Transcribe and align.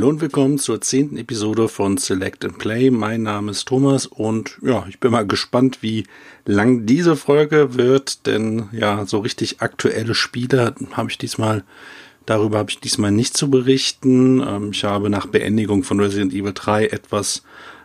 Hallo 0.00 0.08
und 0.08 0.22
willkommen 0.22 0.58
zur 0.58 0.80
zehnten 0.80 1.18
Episode 1.18 1.68
von 1.68 1.98
Select 1.98 2.42
and 2.46 2.56
Play. 2.56 2.90
Mein 2.90 3.22
Name 3.22 3.50
ist 3.50 3.68
Thomas 3.68 4.06
und 4.06 4.56
ja, 4.62 4.86
ich 4.88 4.98
bin 4.98 5.10
mal 5.12 5.26
gespannt, 5.26 5.82
wie 5.82 6.04
lang 6.46 6.86
diese 6.86 7.16
Folge 7.16 7.74
wird, 7.74 8.26
denn 8.26 8.70
ja, 8.72 9.04
so 9.04 9.18
richtig 9.18 9.60
aktuelle 9.60 10.14
Spiele 10.14 10.74
habe 10.92 11.10
ich 11.10 11.18
diesmal, 11.18 11.64
darüber 12.24 12.60
habe 12.60 12.70
ich 12.70 12.80
diesmal 12.80 13.12
nicht 13.12 13.36
zu 13.36 13.50
berichten. 13.50 14.40
Ähm, 14.40 14.70
ich 14.72 14.84
habe 14.84 15.10
nach 15.10 15.26
Beendigung 15.26 15.82
von 15.82 16.00
Resident 16.00 16.32
Evil 16.32 16.54
3 16.54 16.86
etwas 16.86 17.42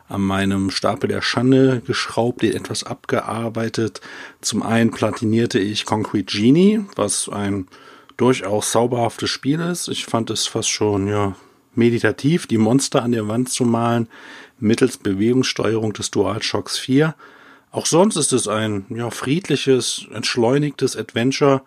an 0.08 0.22
meinem 0.22 0.70
Stapel 0.70 1.10
der 1.10 1.22
Schande 1.22 1.82
geschraubt, 1.86 2.44
den 2.44 2.54
etwas 2.54 2.86
abgearbeitet. 2.86 4.00
Zum 4.40 4.64
einen 4.64 4.92
platinierte 4.92 5.60
ich 5.60 5.84
Concrete 5.84 6.32
Genie, 6.38 6.80
was 6.96 7.28
ein 7.28 7.68
durchaus 8.16 8.72
sauberhaftes 8.72 9.30
Spiel 9.30 9.60
ist. 9.60 9.90
Ich 9.90 10.06
fand 10.06 10.30
es 10.30 10.48
fast 10.48 10.70
schon, 10.70 11.10
ja, 11.10 11.36
meditativ, 11.78 12.48
die 12.48 12.58
Monster 12.58 13.04
an 13.04 13.12
der 13.12 13.28
Wand 13.28 13.50
zu 13.50 13.66
malen, 13.66 14.08
mittels 14.60 14.98
Bewegungssteuerung 14.98 15.94
des 15.94 16.12
DualShocks 16.12 16.78
4. 16.78 17.16
Auch 17.72 17.86
sonst 17.86 18.16
ist 18.16 18.34
es 18.34 18.48
ein 18.48 18.86
ja, 18.90 19.10
friedliches, 19.10 20.06
entschleunigtes 20.14 20.96
Adventure, 20.96 21.62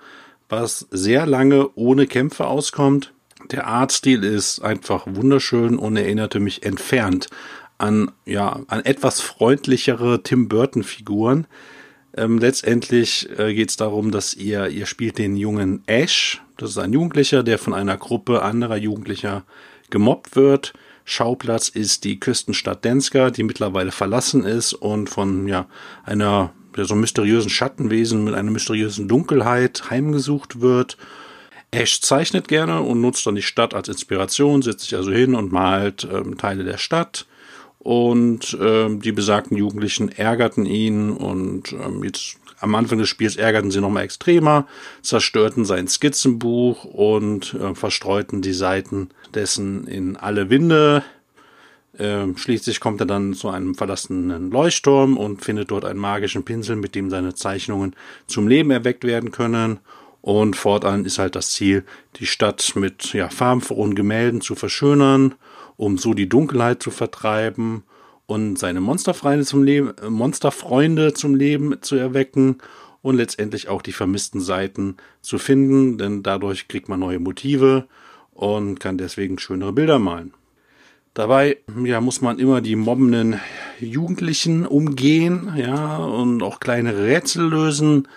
was 0.48 0.86
sehr 0.90 1.26
lange 1.26 1.68
ohne 1.74 2.06
Kämpfe 2.06 2.46
auskommt. 2.46 3.12
Der 3.50 3.66
Artstil 3.66 4.24
ist 4.24 4.60
einfach 4.60 5.04
wunderschön 5.06 5.78
und 5.78 5.96
erinnerte 5.96 6.40
mich 6.40 6.64
entfernt 6.64 7.28
an, 7.78 8.10
ja, 8.24 8.60
an 8.66 8.84
etwas 8.84 9.20
freundlichere 9.20 10.22
Tim 10.22 10.48
Burton 10.48 10.82
Figuren. 10.82 11.46
Ähm, 12.16 12.38
letztendlich 12.38 13.28
äh, 13.38 13.54
geht 13.54 13.70
es 13.70 13.76
darum, 13.76 14.10
dass 14.10 14.34
ihr, 14.34 14.68
ihr 14.68 14.86
spielt 14.86 15.18
den 15.18 15.36
jungen 15.36 15.82
Ash. 15.86 16.42
Das 16.56 16.70
ist 16.70 16.78
ein 16.78 16.92
Jugendlicher, 16.92 17.44
der 17.44 17.58
von 17.58 17.74
einer 17.74 17.96
Gruppe 17.96 18.42
anderer 18.42 18.76
Jugendlicher 18.76 19.44
gemobbt 19.90 20.36
wird. 20.36 20.72
Schauplatz 21.04 21.68
ist 21.68 22.04
die 22.04 22.20
Küstenstadt 22.20 22.84
Denska, 22.84 23.30
die 23.30 23.42
mittlerweile 23.42 23.92
verlassen 23.92 24.44
ist 24.44 24.74
und 24.74 25.08
von 25.08 25.48
ja 25.48 25.66
einer 26.04 26.52
so 26.76 26.94
mysteriösen 26.94 27.50
Schattenwesen 27.50 28.24
mit 28.24 28.34
einer 28.34 28.50
mysteriösen 28.50 29.08
Dunkelheit 29.08 29.90
heimgesucht 29.90 30.60
wird. 30.60 30.96
Ash 31.70 32.00
zeichnet 32.00 32.48
gerne 32.48 32.82
und 32.82 33.00
nutzt 33.00 33.26
dann 33.26 33.34
die 33.34 33.42
Stadt 33.42 33.74
als 33.74 33.88
Inspiration, 33.88 34.62
setzt 34.62 34.80
sich 34.80 34.96
also 34.96 35.10
hin 35.10 35.34
und 35.34 35.52
malt 35.52 36.06
ähm, 36.10 36.38
Teile 36.38 36.64
der 36.64 36.78
Stadt. 36.78 37.26
Und 37.78 38.56
ähm, 38.60 39.00
die 39.00 39.12
besagten 39.12 39.56
Jugendlichen 39.56 40.08
ärgerten 40.08 40.66
ihn 40.66 41.10
und 41.10 41.72
ähm, 41.72 42.02
jetzt 42.04 42.37
am 42.60 42.74
Anfang 42.74 42.98
des 42.98 43.08
Spiels 43.08 43.36
ärgerten 43.36 43.70
sie 43.70 43.80
nochmal 43.80 44.04
extremer, 44.04 44.66
zerstörten 45.02 45.64
sein 45.64 45.88
Skizzenbuch 45.88 46.84
und 46.84 47.54
äh, 47.54 47.74
verstreuten 47.74 48.42
die 48.42 48.52
Seiten 48.52 49.10
dessen 49.34 49.86
in 49.86 50.16
alle 50.16 50.50
Winde. 50.50 51.04
Äh, 51.96 52.26
schließlich 52.36 52.80
kommt 52.80 53.00
er 53.00 53.06
dann 53.06 53.34
zu 53.34 53.48
einem 53.48 53.74
verlassenen 53.74 54.50
Leuchtturm 54.50 55.16
und 55.16 55.44
findet 55.44 55.70
dort 55.70 55.84
einen 55.84 56.00
magischen 56.00 56.44
Pinsel, 56.44 56.76
mit 56.76 56.94
dem 56.94 57.10
seine 57.10 57.34
Zeichnungen 57.34 57.94
zum 58.26 58.48
Leben 58.48 58.70
erweckt 58.70 59.04
werden 59.04 59.30
können. 59.30 59.78
Und 60.20 60.56
fortan 60.56 61.04
ist 61.04 61.18
halt 61.18 61.36
das 61.36 61.50
Ziel, 61.52 61.84
die 62.16 62.26
Stadt 62.26 62.72
mit 62.74 63.12
ja, 63.12 63.28
farbenfrohen 63.28 63.94
Gemälden 63.94 64.40
zu 64.40 64.56
verschönern, 64.56 65.34
um 65.76 65.96
so 65.96 66.12
die 66.12 66.28
Dunkelheit 66.28 66.82
zu 66.82 66.90
vertreiben 66.90 67.84
und 68.28 68.58
seine 68.58 68.82
Monsterfreunde 68.82 69.46
zum 69.46 69.62
Leben, 69.64 69.94
äh, 69.96 70.10
Monsterfreunde 70.10 71.14
zum 71.14 71.34
Leben 71.34 71.80
zu 71.80 71.96
erwecken 71.96 72.58
und 73.00 73.16
letztendlich 73.16 73.68
auch 73.68 73.80
die 73.80 73.92
vermissten 73.92 74.40
Seiten 74.40 74.98
zu 75.22 75.38
finden, 75.38 75.96
denn 75.96 76.22
dadurch 76.22 76.68
kriegt 76.68 76.90
man 76.90 77.00
neue 77.00 77.20
Motive 77.20 77.88
und 78.32 78.80
kann 78.80 78.98
deswegen 78.98 79.38
schönere 79.38 79.72
Bilder 79.72 79.98
malen. 79.98 80.34
Dabei 81.14 81.56
ja, 81.84 82.02
muss 82.02 82.20
man 82.20 82.38
immer 82.38 82.60
die 82.60 82.76
mobbenden 82.76 83.40
Jugendlichen 83.80 84.66
umgehen, 84.66 85.50
ja, 85.56 85.96
und 85.96 86.42
auch 86.42 86.60
kleine 86.60 86.98
Rätsel 86.98 87.48
lösen. 87.48 88.08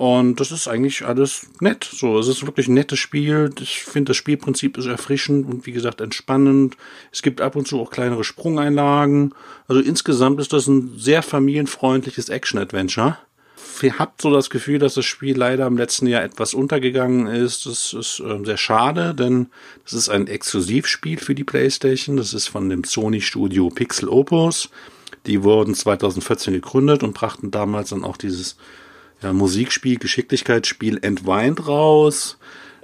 Und 0.00 0.40
das 0.40 0.50
ist 0.50 0.66
eigentlich 0.66 1.04
alles 1.04 1.46
nett. 1.60 1.84
So, 1.84 2.18
es 2.18 2.26
ist 2.26 2.46
wirklich 2.46 2.68
ein 2.68 2.72
nettes 2.72 2.98
Spiel. 2.98 3.50
Ich 3.60 3.82
finde, 3.82 4.12
das 4.12 4.16
Spielprinzip 4.16 4.78
ist 4.78 4.86
erfrischend 4.86 5.46
und 5.46 5.66
wie 5.66 5.72
gesagt 5.72 6.00
entspannend. 6.00 6.78
Es 7.12 7.20
gibt 7.20 7.42
ab 7.42 7.54
und 7.54 7.68
zu 7.68 7.78
auch 7.78 7.90
kleinere 7.90 8.24
Sprungeinlagen. 8.24 9.34
Also 9.68 9.82
insgesamt 9.82 10.40
ist 10.40 10.54
das 10.54 10.68
ein 10.68 10.94
sehr 10.96 11.22
familienfreundliches 11.22 12.30
Action-Adventure. 12.30 13.18
Ich 13.82 13.98
habe 13.98 14.12
so 14.18 14.32
das 14.32 14.48
Gefühl, 14.48 14.78
dass 14.78 14.94
das 14.94 15.04
Spiel 15.04 15.36
leider 15.36 15.66
im 15.66 15.76
letzten 15.76 16.06
Jahr 16.06 16.22
etwas 16.22 16.54
untergegangen 16.54 17.26
ist. 17.26 17.66
Das 17.66 17.92
ist 17.92 18.20
äh, 18.20 18.42
sehr 18.42 18.56
schade, 18.56 19.14
denn 19.14 19.48
das 19.84 19.92
ist 19.92 20.08
ein 20.08 20.28
Exklusivspiel 20.28 21.18
für 21.18 21.34
die 21.34 21.44
PlayStation. 21.44 22.16
Das 22.16 22.32
ist 22.32 22.48
von 22.48 22.70
dem 22.70 22.84
Sony 22.84 23.20
Studio 23.20 23.68
Pixel 23.68 24.08
Opus. 24.08 24.70
Die 25.26 25.42
wurden 25.42 25.74
2014 25.74 26.54
gegründet 26.54 27.02
und 27.02 27.12
brachten 27.12 27.50
damals 27.50 27.90
dann 27.90 28.02
auch 28.02 28.16
dieses 28.16 28.56
ja, 29.22 29.32
Musikspiel, 29.32 29.98
Geschicklichkeitsspiel 29.98 30.98
Entweint 31.02 31.66
raus. 31.66 32.38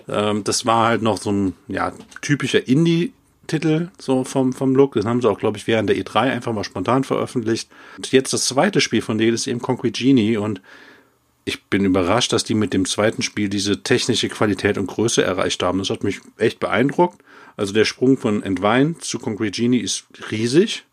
Ähm, 0.09 0.45
das 0.45 0.67
war 0.67 0.89
halt 0.89 1.03
noch 1.03 1.19
so 1.19 1.31
ein 1.31 1.55
ja, 1.69 1.93
typischer 2.21 2.67
Indie-Titel 2.67 3.89
so 3.99 4.25
vom, 4.25 4.53
vom 4.53 4.75
Look. 4.75 4.95
Das 4.95 5.05
haben 5.05 5.21
sie 5.21 5.29
auch, 5.29 5.39
glaube 5.39 5.59
ich, 5.59 5.67
während 5.67 5.89
der 5.89 5.97
E3 5.97 6.19
einfach 6.31 6.53
mal 6.53 6.65
spontan 6.65 7.05
veröffentlicht. 7.05 7.69
Und 7.97 8.13
jetzt 8.13 8.33
das 8.33 8.47
zweite 8.47 8.81
Spiel 8.81 9.03
von 9.03 9.19
denen 9.19 9.35
ist 9.35 9.47
eben 9.47 9.61
Concrete 9.61 10.03
Genie 10.03 10.37
und 10.37 10.61
ich 11.49 11.65
bin 11.65 11.85
überrascht, 11.85 12.33
dass 12.33 12.43
die 12.43 12.55
mit 12.55 12.73
dem 12.73 12.85
zweiten 12.87 13.23
Spiel 13.23 13.49
diese 13.49 13.85
technische 13.85 14.29
Qualität 14.29 14.79
und 14.79 14.89
Größe 14.89 15.23
erreicht 15.23 15.63
haben. 15.63 15.79
Das 15.79 15.91
hat 15.91 16.03
mich 16.03 16.21
echt 16.39 16.59
beeindruckt. 16.59 17.23
Also 17.57 17.73
der 17.73 17.85
Sprung 17.85 18.19
von 18.19 18.43
Entweint 18.43 19.05
zu 19.05 19.21
Concrete 19.21 19.53
Genie 19.53 19.79
ist 19.79 20.07
riesig. 20.33 20.85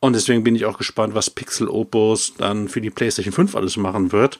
Und 0.00 0.12
deswegen 0.12 0.44
bin 0.44 0.54
ich 0.54 0.66
auch 0.66 0.78
gespannt, 0.78 1.14
was 1.14 1.30
Pixel 1.30 1.68
Opus 1.68 2.34
dann 2.36 2.68
für 2.68 2.82
die 2.82 2.90
PlayStation 2.90 3.32
5 3.32 3.56
alles 3.56 3.78
machen 3.78 4.12
wird. 4.12 4.38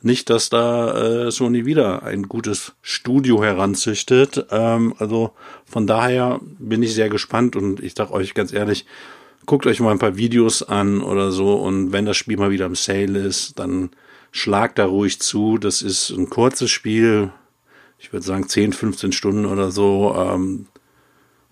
Nicht, 0.00 0.30
dass 0.30 0.48
da 0.48 1.26
äh, 1.26 1.30
Sony 1.30 1.66
wieder 1.66 2.04
ein 2.04 2.24
gutes 2.24 2.74
Studio 2.82 3.42
heranzüchtet. 3.42 4.46
Ähm, 4.50 4.94
also 4.98 5.32
von 5.64 5.86
daher 5.86 6.40
bin 6.58 6.82
ich 6.82 6.94
sehr 6.94 7.08
gespannt 7.08 7.56
und 7.56 7.80
ich 7.80 7.94
sag 7.96 8.10
euch 8.10 8.34
ganz 8.34 8.52
ehrlich, 8.52 8.86
guckt 9.46 9.66
euch 9.66 9.80
mal 9.80 9.90
ein 9.90 9.98
paar 9.98 10.16
Videos 10.16 10.62
an 10.62 11.00
oder 11.00 11.32
so 11.32 11.54
und 11.56 11.92
wenn 11.92 12.04
das 12.04 12.16
Spiel 12.16 12.36
mal 12.36 12.50
wieder 12.50 12.66
im 12.66 12.74
Sale 12.74 13.18
ist, 13.18 13.58
dann 13.58 13.90
schlagt 14.30 14.78
da 14.78 14.86
ruhig 14.86 15.20
zu. 15.20 15.58
Das 15.58 15.82
ist 15.82 16.10
ein 16.10 16.30
kurzes 16.30 16.70
Spiel. 16.70 17.32
Ich 17.98 18.12
würde 18.12 18.24
sagen 18.24 18.48
10, 18.48 18.72
15 18.72 19.12
Stunden 19.12 19.46
oder 19.46 19.72
so. 19.72 20.14
Ähm, 20.16 20.66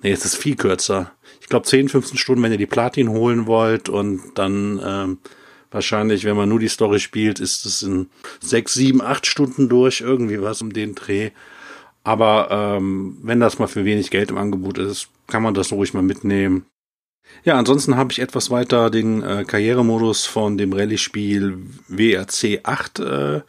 nee, 0.03 0.13
es 0.13 0.25
ist 0.25 0.37
viel 0.37 0.57
kürzer 0.57 1.13
ich 1.47 1.51
glaube, 1.51 1.65
10, 1.65 1.89
15 1.89 2.19
Stunden, 2.19 2.43
wenn 2.43 2.51
ihr 2.51 2.59
die 2.59 2.67
Platin 2.67 3.09
holen 3.09 3.47
wollt 3.47 3.89
und 3.89 4.33
dann 4.35 4.81
ähm, 4.85 5.19
wahrscheinlich, 5.71 6.25
wenn 6.25 6.37
man 6.37 6.49
nur 6.49 6.59
die 6.59 6.69
Story 6.69 7.01
spielt, 7.01 7.41
ist 7.41 7.67
es 7.67 7.83
in 7.83 8.09
6, 8.41 8.75
7, 8.75 9.03
8 9.03 9.27
Stunden 9.27 9.69
durch, 9.69 10.01
irgendwie 10.01 10.41
was 10.41 10.63
um 10.63 10.73
den 10.73 10.95
Dreh. 10.95 11.31
Aber 12.05 12.49
ähm, 12.51 13.19
wenn 13.23 13.41
das 13.41 13.59
mal 13.59 13.67
für 13.67 13.85
wenig 13.85 14.11
Geld 14.11 14.31
im 14.31 14.39
Angebot 14.39 14.79
ist, 14.79 15.09
kann 15.27 15.43
man 15.43 15.55
das 15.55 15.73
ruhig 15.73 15.93
mal 15.93 16.03
mitnehmen. 16.03 16.67
Ja, 17.45 17.59
ansonsten 17.59 17.97
habe 17.97 18.13
ich 18.13 18.21
etwas 18.21 18.51
weiter 18.51 18.91
den 18.91 19.23
äh, 19.23 19.45
Karrieremodus 19.45 20.27
von 20.27 20.57
dem 20.57 20.73
Rallye-Spiel 20.73 21.59
WRC 21.89 22.61
8 22.63 22.99
äh, 23.01 23.41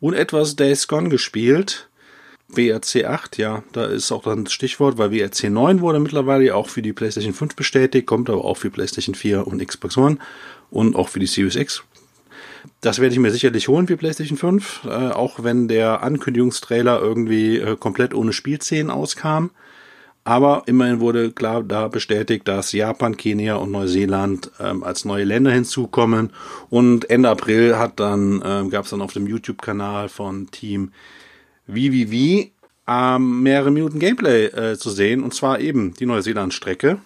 und 0.00 0.14
etwas 0.14 0.56
Days 0.56 0.88
Gone 0.88 1.08
gespielt. 1.08 1.88
WRC 2.48 3.06
8, 3.06 3.38
ja, 3.38 3.62
da 3.72 3.86
ist 3.86 4.12
auch 4.12 4.24
dann 4.24 4.44
das 4.44 4.52
Stichwort, 4.52 4.98
weil 4.98 5.10
WRC 5.10 5.44
9 5.44 5.80
wurde 5.80 5.98
mittlerweile 5.98 6.54
auch 6.54 6.68
für 6.68 6.82
die 6.82 6.92
PlayStation 6.92 7.32
5 7.32 7.56
bestätigt, 7.56 8.06
kommt 8.06 8.28
aber 8.28 8.44
auch 8.44 8.58
für 8.58 8.70
PlayStation 8.70 9.14
4 9.14 9.46
und 9.46 9.66
Xbox 9.66 9.96
One 9.96 10.18
und 10.72 10.96
auch 10.96 11.08
für 11.08 11.20
die 11.20 11.26
Series 11.26 11.54
X. 11.54 11.84
Das 12.80 12.98
werde 12.98 13.12
ich 13.12 13.20
mir 13.20 13.30
sicherlich 13.30 13.68
holen 13.68 13.86
für 13.86 13.96
PlayStation 13.96 14.38
5, 14.38 14.84
äh, 14.84 14.88
auch 14.88 15.44
wenn 15.44 15.68
der 15.68 16.02
Ankündigungstrailer 16.02 17.00
irgendwie 17.00 17.58
äh, 17.58 17.76
komplett 17.76 18.14
ohne 18.14 18.32
Spielszenen 18.32 18.90
auskam. 18.90 19.50
Aber 20.24 20.62
immerhin 20.66 21.00
wurde 21.00 21.32
klar 21.32 21.64
da 21.64 21.88
bestätigt, 21.88 22.46
dass 22.46 22.70
Japan, 22.72 23.16
Kenia 23.16 23.56
und 23.56 23.72
Neuseeland 23.72 24.52
ähm, 24.60 24.84
als 24.84 25.04
neue 25.04 25.24
Länder 25.24 25.50
hinzukommen. 25.50 26.30
Und 26.70 27.10
Ende 27.10 27.28
April 27.28 27.76
hat 27.76 27.98
dann 27.98 28.40
ähm, 28.44 28.70
gab 28.70 28.84
es 28.84 28.90
dann 28.90 29.02
auf 29.02 29.12
dem 29.12 29.26
YouTube-Kanal 29.26 30.08
von 30.08 30.48
Team 30.52 30.92
wie 31.66 32.52
ähm, 32.86 33.42
mehrere 33.42 33.70
Minuten 33.70 33.98
Gameplay 33.98 34.46
äh, 34.46 34.76
zu 34.76 34.90
sehen, 34.90 35.22
und 35.22 35.34
zwar 35.34 35.60
eben 35.60 35.94
die 35.94 36.06
Neuseeland-Strecke. 36.06 36.98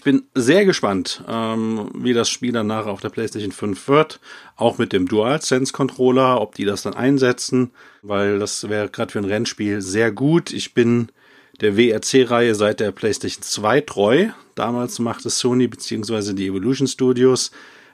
Ich 0.00 0.04
bin 0.04 0.22
sehr 0.34 0.64
gespannt, 0.64 1.22
ähm, 1.28 1.90
wie 1.94 2.14
das 2.14 2.30
Spiel 2.30 2.52
danach 2.52 2.86
auf 2.86 3.02
der 3.02 3.10
PlayStation 3.10 3.52
5 3.52 3.86
wird, 3.86 4.18
auch 4.56 4.78
mit 4.78 4.94
dem 4.94 5.06
DualSense-Controller, 5.06 6.40
ob 6.40 6.54
die 6.54 6.64
das 6.64 6.80
dann 6.80 6.94
einsetzen, 6.94 7.70
weil 8.00 8.38
das 8.38 8.70
wäre 8.70 8.88
gerade 8.88 9.12
für 9.12 9.18
ein 9.18 9.26
Rennspiel 9.26 9.82
sehr 9.82 10.10
gut. 10.10 10.54
Ich 10.54 10.72
bin 10.72 11.12
der 11.60 11.76
WRC-Reihe 11.76 12.54
seit 12.54 12.80
der 12.80 12.92
PlayStation 12.92 13.42
2 13.42 13.82
treu. 13.82 14.28
Damals 14.54 15.00
machte 15.00 15.28
Sony 15.28 15.68
bzw. 15.68 16.32
die 16.32 16.46
Evolution 16.46 16.88
Studios 16.88 17.50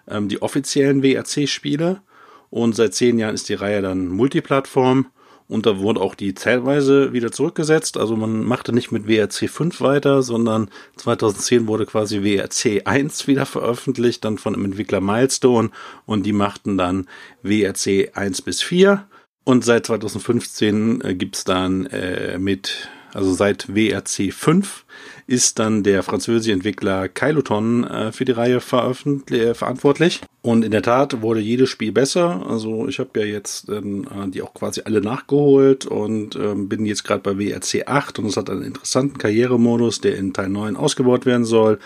ähm, 0.06 0.28
die 0.28 0.40
offiziellen 0.40 1.02
WRC-Spiele 1.02 2.02
und 2.50 2.76
seit 2.76 2.94
zehn 2.94 3.18
Jahren 3.18 3.34
ist 3.34 3.48
die 3.48 3.54
Reihe 3.54 3.82
dann 3.82 4.06
Multiplattform 4.06 5.06
Und 5.48 5.66
da 5.66 5.78
wurde 5.78 6.00
auch 6.00 6.14
die 6.14 6.34
Zählweise 6.34 7.12
wieder 7.12 7.30
zurückgesetzt. 7.30 7.96
Also 7.96 8.16
man 8.16 8.44
machte 8.44 8.72
nicht 8.72 8.90
mit 8.90 9.06
WRC 9.06 9.48
5 9.48 9.80
weiter, 9.80 10.22
sondern 10.22 10.70
2010 10.96 11.68
wurde 11.68 11.86
quasi 11.86 12.22
WRC 12.22 12.82
1 12.86 13.26
wieder 13.28 13.46
veröffentlicht, 13.46 14.24
dann 14.24 14.38
von 14.38 14.54
dem 14.54 14.64
Entwickler 14.64 15.00
Milestone. 15.00 15.70
Und 16.04 16.26
die 16.26 16.32
machten 16.32 16.76
dann 16.76 17.06
WRC 17.42 18.12
1 18.14 18.42
bis 18.42 18.62
4. 18.62 19.06
Und 19.44 19.64
seit 19.64 19.86
2015 19.86 21.00
äh, 21.02 21.14
gibt's 21.14 21.44
dann 21.44 21.86
äh, 21.86 22.38
mit, 22.38 22.88
also 23.14 23.32
seit 23.32 23.72
WRC 23.72 24.32
5 24.32 24.84
ist 25.26 25.58
dann 25.58 25.82
der 25.82 26.02
französische 26.02 26.52
Entwickler 26.52 27.08
Kyloton 27.08 27.84
äh, 27.84 28.12
für 28.12 28.24
die 28.24 28.32
Reihe 28.32 28.56
äh, 28.56 29.54
verantwortlich. 29.54 30.20
Und 30.42 30.64
in 30.64 30.70
der 30.70 30.82
Tat 30.82 31.20
wurde 31.22 31.40
jedes 31.40 31.68
Spiel 31.68 31.90
besser. 31.90 32.46
Also 32.48 32.86
ich 32.86 33.00
habe 33.00 33.20
ja 33.20 33.26
jetzt 33.26 33.68
äh, 33.68 33.80
die 34.28 34.42
auch 34.42 34.54
quasi 34.54 34.82
alle 34.84 35.00
nachgeholt 35.00 35.86
und 35.86 36.36
ähm, 36.36 36.68
bin 36.68 36.86
jetzt 36.86 37.04
gerade 37.04 37.22
bei 37.22 37.38
WRC 37.38 37.88
8 37.88 38.20
und 38.20 38.26
es 38.26 38.36
hat 38.36 38.50
einen 38.50 38.62
interessanten 38.62 39.18
Karrieremodus, 39.18 40.00
der 40.00 40.16
in 40.16 40.32
Teil 40.32 40.48
9 40.48 40.76
ausgebaut 40.76 41.26
werden 41.26 41.44
soll. 41.44 41.80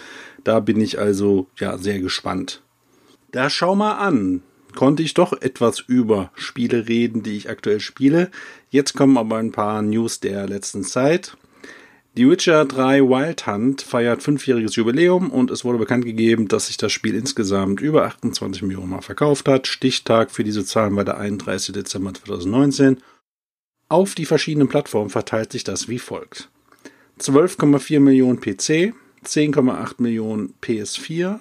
Da 0.44 0.60
bin 0.60 0.81
ich 0.81 0.98
also 0.98 1.46
ja 1.58 1.78
sehr 1.78 2.00
gespannt. 2.00 2.62
Da 3.32 3.48
schau 3.48 3.75
mal 3.75 3.94
an 3.94 4.43
konnte 4.75 5.02
ich 5.02 5.14
doch 5.14 5.32
etwas 5.32 5.81
über 5.81 6.31
Spiele 6.34 6.88
reden, 6.88 7.22
die 7.22 7.36
ich 7.36 7.50
aktuell 7.50 7.81
spiele. 7.81 8.31
Jetzt 8.70 8.94
kommen 8.94 9.19
aber 9.19 9.36
ein 9.38 9.52
paar 9.52 9.82
News 9.82 10.20
der 10.20 10.46
letzten 10.46 10.84
Zeit. 10.84 11.36
Die 12.16 12.28
Witcher 12.28 12.64
3 12.64 13.02
Wild 13.02 13.46
Hunt 13.46 13.82
feiert 13.82 14.20
fünfjähriges 14.20 14.74
Jubiläum 14.74 15.30
und 15.30 15.52
es 15.52 15.64
wurde 15.64 15.78
bekannt 15.78 16.04
gegeben, 16.04 16.48
dass 16.48 16.66
sich 16.66 16.76
das 16.76 16.90
Spiel 16.90 17.14
insgesamt 17.14 17.80
über 17.80 18.04
28 18.04 18.62
Millionen 18.62 18.90
Mal 18.90 19.00
verkauft 19.00 19.46
hat. 19.46 19.68
Stichtag 19.68 20.32
für 20.32 20.42
diese 20.42 20.64
Zahlen 20.64 20.96
war 20.96 21.04
der 21.04 21.18
31. 21.18 21.72
Dezember 21.72 22.12
2019. 22.12 22.98
Auf 23.88 24.16
die 24.16 24.24
verschiedenen 24.24 24.68
Plattformen 24.68 25.10
verteilt 25.10 25.52
sich 25.52 25.62
das 25.62 25.88
wie 25.88 26.00
folgt. 26.00 26.50
12,4 27.20 28.00
Millionen 28.00 28.40
PC, 28.40 28.92
10,8 29.24 29.94
Millionen 29.98 30.54
PS4, 30.62 31.38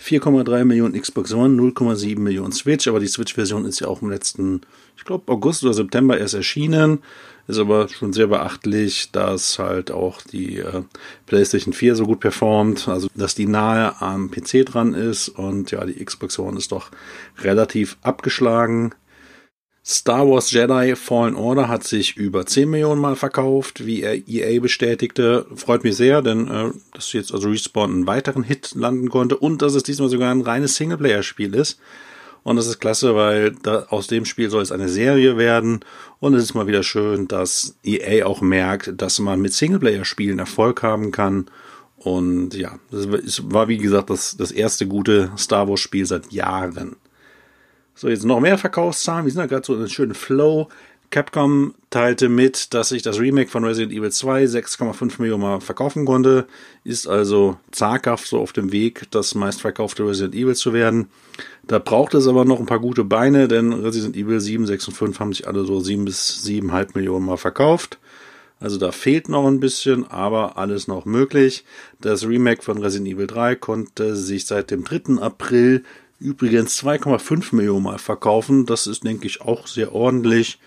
4,3 0.00 0.64
Millionen 0.64 1.00
Xbox 1.00 1.32
One, 1.32 1.60
0,7 1.60 2.20
Millionen 2.20 2.52
Switch, 2.52 2.86
aber 2.86 3.00
die 3.00 3.08
Switch-Version 3.08 3.64
ist 3.64 3.80
ja 3.80 3.88
auch 3.88 4.02
im 4.02 4.10
letzten, 4.10 4.60
ich 4.96 5.04
glaube, 5.04 5.32
August 5.32 5.64
oder 5.64 5.74
September 5.74 6.16
erst 6.16 6.34
erschienen. 6.34 7.00
Ist 7.48 7.58
aber 7.58 7.88
schon 7.88 8.12
sehr 8.12 8.28
beachtlich, 8.28 9.10
dass 9.10 9.58
halt 9.58 9.90
auch 9.90 10.22
die 10.22 10.58
äh, 10.58 10.82
PlayStation 11.26 11.74
4 11.74 11.96
so 11.96 12.06
gut 12.06 12.20
performt, 12.20 12.86
also 12.88 13.08
dass 13.14 13.34
die 13.34 13.46
nahe 13.46 14.00
am 14.00 14.30
PC 14.30 14.64
dran 14.64 14.94
ist 14.94 15.28
und 15.28 15.72
ja, 15.72 15.84
die 15.84 16.04
Xbox 16.04 16.38
One 16.38 16.56
ist 16.58 16.70
doch 16.70 16.90
relativ 17.40 17.96
abgeschlagen. 18.02 18.94
Star 19.84 20.28
Wars 20.28 20.52
Jedi 20.52 20.94
Fallen 20.94 21.34
Order 21.34 21.66
hat 21.66 21.82
sich 21.82 22.16
über 22.16 22.46
10 22.46 22.70
Millionen 22.70 23.00
Mal 23.00 23.16
verkauft, 23.16 23.84
wie 23.84 24.02
er 24.02 24.28
EA 24.28 24.60
bestätigte. 24.60 25.44
Freut 25.56 25.82
mich 25.82 25.96
sehr, 25.96 26.22
denn 26.22 26.48
äh, 26.48 26.70
dass 26.94 27.12
jetzt 27.12 27.34
also 27.34 27.48
Respawn 27.48 27.90
einen 27.90 28.06
weiteren 28.06 28.44
Hit 28.44 28.76
landen 28.76 29.10
konnte 29.10 29.36
und 29.36 29.60
dass 29.60 29.74
es 29.74 29.82
diesmal 29.82 30.08
sogar 30.08 30.32
ein 30.32 30.42
reines 30.42 30.76
Singleplayer-Spiel 30.76 31.54
ist. 31.54 31.80
Und 32.44 32.56
das 32.56 32.66
ist 32.66 32.80
klasse, 32.80 33.14
weil 33.14 33.52
da, 33.62 33.86
aus 33.90 34.08
dem 34.08 34.24
Spiel 34.24 34.50
soll 34.50 34.62
es 34.62 34.72
eine 34.72 34.88
Serie 34.88 35.36
werden. 35.36 35.80
Und 36.18 36.34
es 36.34 36.42
ist 36.42 36.54
mal 36.54 36.66
wieder 36.66 36.82
schön, 36.82 37.28
dass 37.28 37.76
EA 37.84 38.26
auch 38.26 38.40
merkt, 38.40 39.00
dass 39.00 39.18
man 39.18 39.40
mit 39.40 39.52
Singleplayer-Spielen 39.52 40.38
Erfolg 40.38 40.82
haben 40.82 41.12
kann. 41.12 41.46
Und 41.96 42.54
ja, 42.54 42.78
das 42.90 43.06
war 43.44 43.68
wie 43.68 43.78
gesagt 43.78 44.10
das, 44.10 44.36
das 44.36 44.50
erste 44.50 44.88
gute 44.88 45.30
Star 45.38 45.68
Wars-Spiel 45.68 46.04
seit 46.04 46.32
Jahren. 46.32 46.96
So, 47.94 48.08
jetzt 48.08 48.24
noch 48.24 48.40
mehr 48.40 48.58
Verkaufszahlen. 48.58 49.24
Wir 49.24 49.32
sind 49.32 49.40
ja 49.40 49.46
gerade 49.46 49.64
so 49.64 49.74
in 49.74 49.80
einem 49.80 49.88
schönen 49.88 50.14
Flow. 50.14 50.68
Capcom 51.12 51.74
teilte 51.90 52.30
mit, 52.30 52.72
dass 52.74 52.88
sich 52.88 53.02
das 53.02 53.20
Remake 53.20 53.50
von 53.50 53.64
Resident 53.64 53.92
Evil 53.92 54.10
2 54.10 54.44
6,5 54.44 55.20
Millionen 55.20 55.42
Mal 55.42 55.60
verkaufen 55.60 56.06
konnte. 56.06 56.46
Ist 56.84 57.06
also 57.06 57.58
zaghaft 57.70 58.26
so 58.26 58.40
auf 58.40 58.52
dem 58.52 58.72
Weg, 58.72 59.06
das 59.10 59.34
meistverkaufte 59.34 60.04
Resident 60.04 60.34
Evil 60.34 60.56
zu 60.56 60.72
werden. 60.72 61.08
Da 61.68 61.78
braucht 61.78 62.14
es 62.14 62.26
aber 62.26 62.46
noch 62.46 62.58
ein 62.58 62.66
paar 62.66 62.80
gute 62.80 63.04
Beine, 63.04 63.46
denn 63.46 63.74
Resident 63.74 64.16
Evil 64.16 64.40
7, 64.40 64.66
6 64.66 64.88
und 64.88 64.94
5 64.94 65.20
haben 65.20 65.32
sich 65.34 65.46
alle 65.46 65.64
so 65.64 65.80
7 65.80 66.06
bis 66.06 66.42
7,5 66.46 66.88
Millionen 66.94 67.26
Mal 67.26 67.36
verkauft. 67.36 67.98
Also 68.58 68.78
da 68.78 68.90
fehlt 68.90 69.28
noch 69.28 69.46
ein 69.46 69.60
bisschen, 69.60 70.10
aber 70.10 70.56
alles 70.56 70.88
noch 70.88 71.04
möglich. 71.04 71.64
Das 72.00 72.26
Remake 72.26 72.62
von 72.62 72.78
Resident 72.78 73.10
Evil 73.10 73.26
3 73.26 73.56
konnte 73.56 74.16
sich 74.16 74.46
seit 74.46 74.70
dem 74.70 74.84
3. 74.84 75.20
April 75.20 75.84
übrigens 76.20 76.82
2,5 76.82 77.54
Millionen 77.54 77.82
Mal 77.82 77.98
verkaufen. 77.98 78.64
Das 78.64 78.86
ist, 78.86 79.04
denke 79.04 79.26
ich, 79.26 79.42
auch 79.42 79.66
sehr 79.66 79.94
ordentlich. 79.94 80.58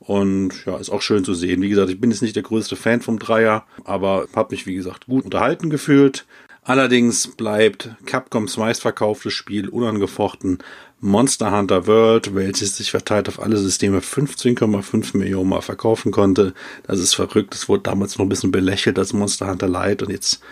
Und 0.00 0.64
ja, 0.64 0.78
ist 0.78 0.90
auch 0.90 1.02
schön 1.02 1.24
zu 1.24 1.34
sehen. 1.34 1.60
Wie 1.60 1.68
gesagt, 1.68 1.90
ich 1.90 2.00
bin 2.00 2.10
jetzt 2.10 2.22
nicht 2.22 2.34
der 2.34 2.42
größte 2.42 2.74
Fan 2.74 3.02
vom 3.02 3.18
Dreier, 3.18 3.66
aber 3.84 4.26
habe 4.34 4.54
mich, 4.54 4.66
wie 4.66 4.74
gesagt, 4.74 5.06
gut 5.06 5.24
unterhalten 5.24 5.68
gefühlt. 5.68 6.26
Allerdings 6.62 7.28
bleibt 7.28 7.90
Capcoms 8.06 8.56
meistverkauftes 8.56 9.32
Spiel 9.32 9.68
unangefochten 9.68 10.58
Monster 11.00 11.56
Hunter 11.56 11.86
World, 11.86 12.34
welches 12.34 12.76
sich 12.76 12.90
verteilt 12.90 13.28
auf 13.28 13.40
alle 13.40 13.56
Systeme 13.56 14.00
15,5 14.00 15.16
Millionen 15.16 15.48
Mal 15.48 15.62
verkaufen 15.62 16.12
konnte. 16.12 16.54
Das 16.86 16.98
ist 16.98 17.14
verrückt. 17.14 17.54
Es 17.54 17.68
wurde 17.68 17.84
damals 17.84 18.18
noch 18.18 18.26
ein 18.26 18.28
bisschen 18.28 18.52
belächelt 18.52 18.98
als 18.98 19.12
Monster 19.14 19.48
Hunter 19.48 19.68
Light 19.68 20.02
und 20.02 20.10
jetzt 20.10 20.42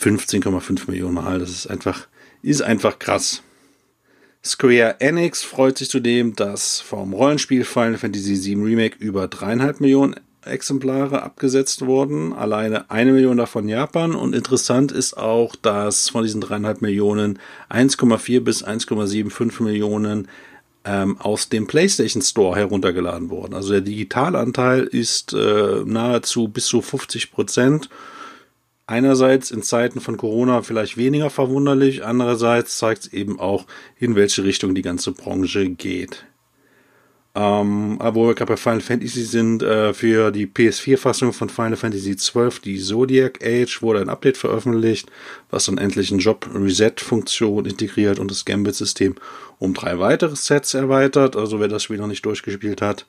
15,5 0.00 0.90
Millionen 0.90 1.14
Mal. 1.14 1.38
Das 1.38 1.50
ist 1.50 1.66
einfach, 1.66 2.06
ist 2.42 2.62
einfach 2.62 2.98
krass. 2.98 3.42
Square 4.44 5.00
Enix 5.00 5.42
freut 5.42 5.78
sich 5.78 5.88
zudem, 5.88 6.36
dass 6.36 6.78
vom 6.80 7.14
Rollenspiel 7.14 7.64
Final 7.64 7.96
Fantasy 7.96 8.44
VII 8.44 8.62
Remake 8.62 8.96
über 8.98 9.26
dreieinhalb 9.26 9.80
Millionen 9.80 10.16
Exemplare 10.44 11.22
abgesetzt 11.22 11.86
wurden, 11.86 12.34
alleine 12.34 12.90
eine 12.90 13.12
Million 13.12 13.38
davon 13.38 13.68
Japan. 13.68 14.14
Und 14.14 14.34
interessant 14.34 14.92
ist 14.92 15.16
auch, 15.16 15.56
dass 15.56 16.10
von 16.10 16.24
diesen 16.24 16.42
dreieinhalb 16.42 16.82
Millionen 16.82 17.38
1,4 17.70 18.40
bis 18.40 18.62
1,75 18.62 19.62
Millionen 19.62 20.28
ähm, 20.84 21.18
aus 21.18 21.48
dem 21.48 21.66
PlayStation 21.66 22.22
Store 22.22 22.56
heruntergeladen 22.56 23.30
wurden. 23.30 23.54
Also 23.54 23.72
der 23.72 23.80
Digitalanteil 23.80 24.82
ist 24.82 25.32
äh, 25.32 25.82
nahezu 25.86 26.48
bis 26.48 26.66
zu 26.66 26.82
50 26.82 27.32
Prozent 27.32 27.88
einerseits 28.86 29.50
in 29.50 29.62
Zeiten 29.62 30.00
von 30.00 30.16
Corona 30.16 30.62
vielleicht 30.62 30.96
weniger 30.96 31.30
verwunderlich, 31.30 32.04
andererseits 32.04 32.78
zeigt 32.78 33.02
es 33.02 33.12
eben 33.12 33.40
auch, 33.40 33.66
in 33.98 34.14
welche 34.14 34.44
Richtung 34.44 34.74
die 34.74 34.82
ganze 34.82 35.12
Branche 35.12 35.68
geht. 35.70 36.26
Ähm, 37.36 37.96
aber 37.98 38.14
wo 38.14 38.26
wir 38.28 38.34
gerade 38.34 38.52
bei 38.52 38.56
Final 38.56 38.80
Fantasy 38.80 39.22
sind, 39.24 39.60
äh, 39.62 39.92
für 39.92 40.30
die 40.30 40.46
PS4-Fassung 40.46 41.32
von 41.32 41.48
Final 41.48 41.76
Fantasy 41.76 42.14
XII, 42.14 42.60
die 42.64 42.78
Zodiac 42.78 43.44
Age, 43.44 43.82
wurde 43.82 44.00
ein 44.00 44.08
Update 44.08 44.36
veröffentlicht, 44.36 45.10
was 45.50 45.64
dann 45.64 45.78
endlich 45.78 46.12
eine 46.12 46.20
Job-Reset-Funktion 46.20 47.66
integriert 47.66 48.20
und 48.20 48.30
das 48.30 48.44
Gambit-System 48.44 49.16
um 49.58 49.74
drei 49.74 49.98
weitere 49.98 50.36
Sets 50.36 50.74
erweitert. 50.74 51.34
Also 51.34 51.58
wer 51.58 51.66
das 51.66 51.82
Spiel 51.82 51.96
noch 51.98 52.06
nicht 52.06 52.24
durchgespielt 52.24 52.80
hat, 52.80 53.04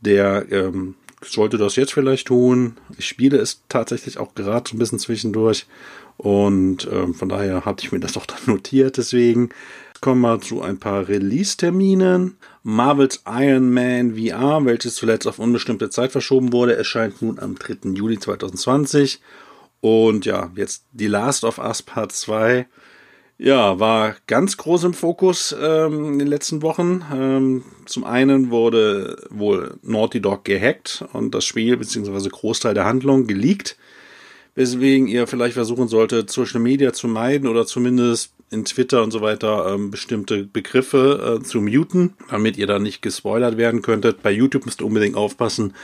der 0.00 0.46
ähm, 0.52 0.94
sollte 1.22 1.58
das 1.58 1.76
jetzt 1.76 1.92
vielleicht 1.92 2.28
tun. 2.28 2.76
Ich 2.98 3.06
spiele 3.06 3.38
es 3.38 3.62
tatsächlich 3.68 4.18
auch 4.18 4.34
gerade 4.34 4.68
so 4.68 4.76
ein 4.76 4.78
bisschen 4.78 4.98
zwischendurch 4.98 5.66
und 6.16 6.88
ähm, 6.90 7.14
von 7.14 7.28
daher 7.28 7.64
hatte 7.64 7.84
ich 7.84 7.92
mir 7.92 8.00
das 8.00 8.12
doch 8.12 8.26
dann 8.26 8.38
notiert. 8.46 8.96
Deswegen 8.96 9.50
kommen 10.00 10.20
wir 10.20 10.40
zu 10.40 10.62
ein 10.62 10.78
paar 10.78 11.08
Release-Terminen. 11.08 12.36
Marvels 12.62 13.22
Iron 13.26 13.72
Man 13.72 14.16
VR, 14.16 14.64
welches 14.64 14.96
zuletzt 14.96 15.26
auf 15.26 15.38
unbestimmte 15.38 15.90
Zeit 15.90 16.12
verschoben 16.12 16.52
wurde, 16.52 16.76
erscheint 16.76 17.22
nun 17.22 17.38
am 17.38 17.54
3. 17.54 17.90
Juli 17.94 18.18
2020. 18.18 19.20
Und 19.80 20.26
ja, 20.26 20.50
jetzt 20.56 20.84
The 20.92 21.06
Last 21.06 21.44
of 21.44 21.58
Us 21.58 21.82
Part 21.82 22.12
2 22.12 22.66
ja, 23.38 23.78
war 23.78 24.16
ganz 24.26 24.56
groß 24.56 24.84
im 24.84 24.94
Fokus 24.94 25.54
ähm, 25.60 26.12
in 26.12 26.18
den 26.18 26.28
letzten 26.28 26.62
Wochen. 26.62 27.04
Ähm, 27.14 27.64
zum 27.84 28.04
einen 28.04 28.50
wurde 28.50 29.16
wohl 29.30 29.78
Naughty 29.82 30.20
Dog 30.20 30.44
gehackt 30.44 31.04
und 31.12 31.34
das 31.34 31.44
Spiel 31.44 31.76
bzw. 31.76 32.28
Großteil 32.30 32.72
der 32.72 32.86
Handlung 32.86 33.26
geleakt, 33.26 33.76
weswegen 34.54 35.06
ihr 35.06 35.26
vielleicht 35.26 35.54
versuchen 35.54 35.88
solltet, 35.88 36.30
Social 36.30 36.60
Media 36.60 36.94
zu 36.94 37.08
meiden 37.08 37.46
oder 37.46 37.66
zumindest 37.66 38.32
in 38.50 38.64
Twitter 38.64 39.02
und 39.02 39.10
so 39.10 39.20
weiter 39.20 39.72
ähm, 39.74 39.90
bestimmte 39.90 40.44
Begriffe 40.44 41.40
äh, 41.40 41.44
zu 41.44 41.60
muten, 41.60 42.14
damit 42.30 42.56
ihr 42.56 42.66
da 42.66 42.78
nicht 42.78 43.02
gespoilert 43.02 43.56
werden 43.56 43.82
könntet. 43.82 44.22
Bei 44.22 44.30
YouTube 44.30 44.66
müsst 44.66 44.80
ihr 44.80 44.86
unbedingt 44.86 45.16
aufpassen. 45.16 45.74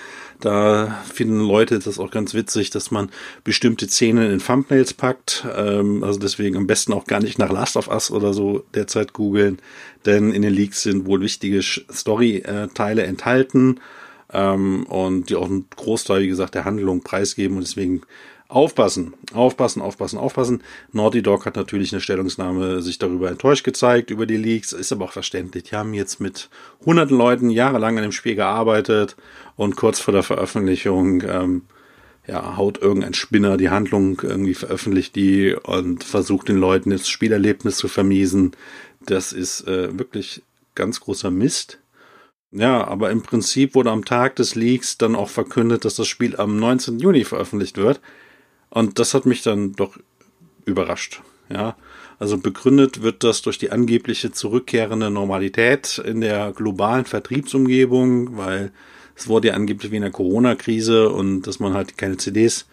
Da 0.43 1.01
finden 1.05 1.39
Leute 1.39 1.79
das 1.79 2.01
auch 2.01 2.11
ganz 2.11 2.35
witzig, 2.35 2.71
dass 2.71 2.91
man 2.91 3.11
bestimmte 3.45 3.89
Szenen 3.89 4.29
in 4.33 4.41
Thumbnails 4.41 4.93
packt. 4.93 5.47
Ähm, 5.57 6.03
also 6.03 6.19
deswegen 6.19 6.57
am 6.57 6.67
besten 6.67 6.93
auch 6.93 7.07
gar 7.07 7.21
nicht 7.21 7.39
nach 7.39 7.51
Last 7.51 7.77
of 7.77 7.87
Us 7.87 8.11
oder 8.11 8.35
so 8.35 8.65
derzeit 8.75 9.13
googeln, 9.13 9.61
denn 10.05 10.33
in 10.33 10.43
den 10.43 10.53
Leaks 10.53 10.83
sind 10.83 11.07
wohl 11.07 11.21
wichtige 11.21 11.63
Story-Teile 11.63 13.05
enthalten 13.05 13.79
ähm, 14.33 14.85
und 14.87 15.31
die 15.31 15.37
auch 15.37 15.47
einen 15.47 15.67
Großteil, 15.77 16.23
wie 16.23 16.29
gesagt, 16.29 16.57
der 16.57 16.65
Handlung 16.65 17.03
preisgeben 17.03 17.57
und 17.57 17.63
deswegen 17.63 18.03
Aufpassen, 18.53 19.15
aufpassen, 19.33 19.81
aufpassen, 19.81 20.19
aufpassen. 20.19 20.63
Naughty 20.93 21.23
Dog 21.23 21.47
hat 21.47 21.57
natürlich 21.57 21.91
eine 21.93 22.03
Stellungnahme 22.03 22.83
sich 22.83 22.99
darüber 22.99 23.31
enttäuscht 23.31 23.65
gezeigt, 23.65 24.11
über 24.11 24.27
die 24.27 24.37
Leaks. 24.37 24.75
Ist 24.75 24.93
aber 24.93 25.07
auch 25.07 25.13
verständlich. 25.13 25.65
Die 25.65 25.77
haben 25.77 25.95
jetzt 25.95 26.21
mit 26.21 26.51
hunderten 26.85 27.17
Leuten 27.17 27.49
jahrelang 27.49 27.97
an 27.97 28.03
dem 28.03 28.13
Spiel 28.13 28.35
gearbeitet 28.35 29.17
und 29.57 29.77
kurz 29.77 30.01
vor 30.01 30.13
der 30.13 30.23
Veröffentlichung 30.23 31.23
ähm, 31.23 31.63
ja, 32.27 32.59
haut 32.59 32.77
irgendein 32.77 33.15
Spinner 33.15 33.57
die 33.57 33.71
Handlung 33.71 34.21
irgendwie 34.23 34.53
veröffentlicht 34.53 35.17
die 35.17 35.55
und 35.55 36.05
versucht 36.05 36.49
den 36.49 36.59
Leuten 36.59 36.91
das 36.91 37.09
Spielerlebnis 37.09 37.79
zu 37.79 37.89
vermiesen. 37.89 38.53
Das 39.01 39.33
ist 39.33 39.67
äh, 39.67 39.99
wirklich 39.99 40.43
ganz 40.75 41.01
großer 41.01 41.31
Mist. 41.31 41.79
Ja, 42.51 42.87
aber 42.87 43.11
im 43.13 43.23
Prinzip 43.23 43.75
wurde 43.75 43.91
am 43.91 44.05
Tag 44.05 44.37
des 44.37 44.57
Leaks 44.57 44.99
dann 44.99 45.17
auch 45.17 45.31
verkündet, 45.31 45.87
dass 45.87 45.95
das 45.95 46.07
Spiel 46.07 46.37
am 46.37 46.59
19. 46.59 46.99
Juni 46.99 47.25
veröffentlicht 47.25 47.79
wird. 47.79 47.99
Und 48.73 48.99
das 48.99 49.13
hat 49.13 49.27
mich 49.27 49.43
dann 49.43 49.75
doch 49.75 49.99
überrascht. 50.65 51.21
Ja, 51.51 51.77
also 52.19 52.39
begründet 52.39 53.03
wird 53.03 53.23
das 53.23 53.43
durch 53.43 53.59
die 53.59 53.71
angebliche 53.71 54.33
zurückkehrende 54.33 55.11
Normalität 55.11 55.99
in 55.99 56.23
der 56.23 56.53
globalen 56.53 57.05
Vertriebsumgebung, 57.05 58.39
weil 58.39 58.73
es 59.15 59.29
wurde 59.29 59.49
ja 59.49 59.55
angeblich 59.55 59.93
wie 59.93 59.97
in 59.97 60.03
der 60.03 60.11
Corona-Krise 60.11 61.11
und 61.11 61.43
dass 61.43 61.61
man 61.61 61.75
halt 61.75 61.99
keine 61.99 62.17
CDs 62.17 62.67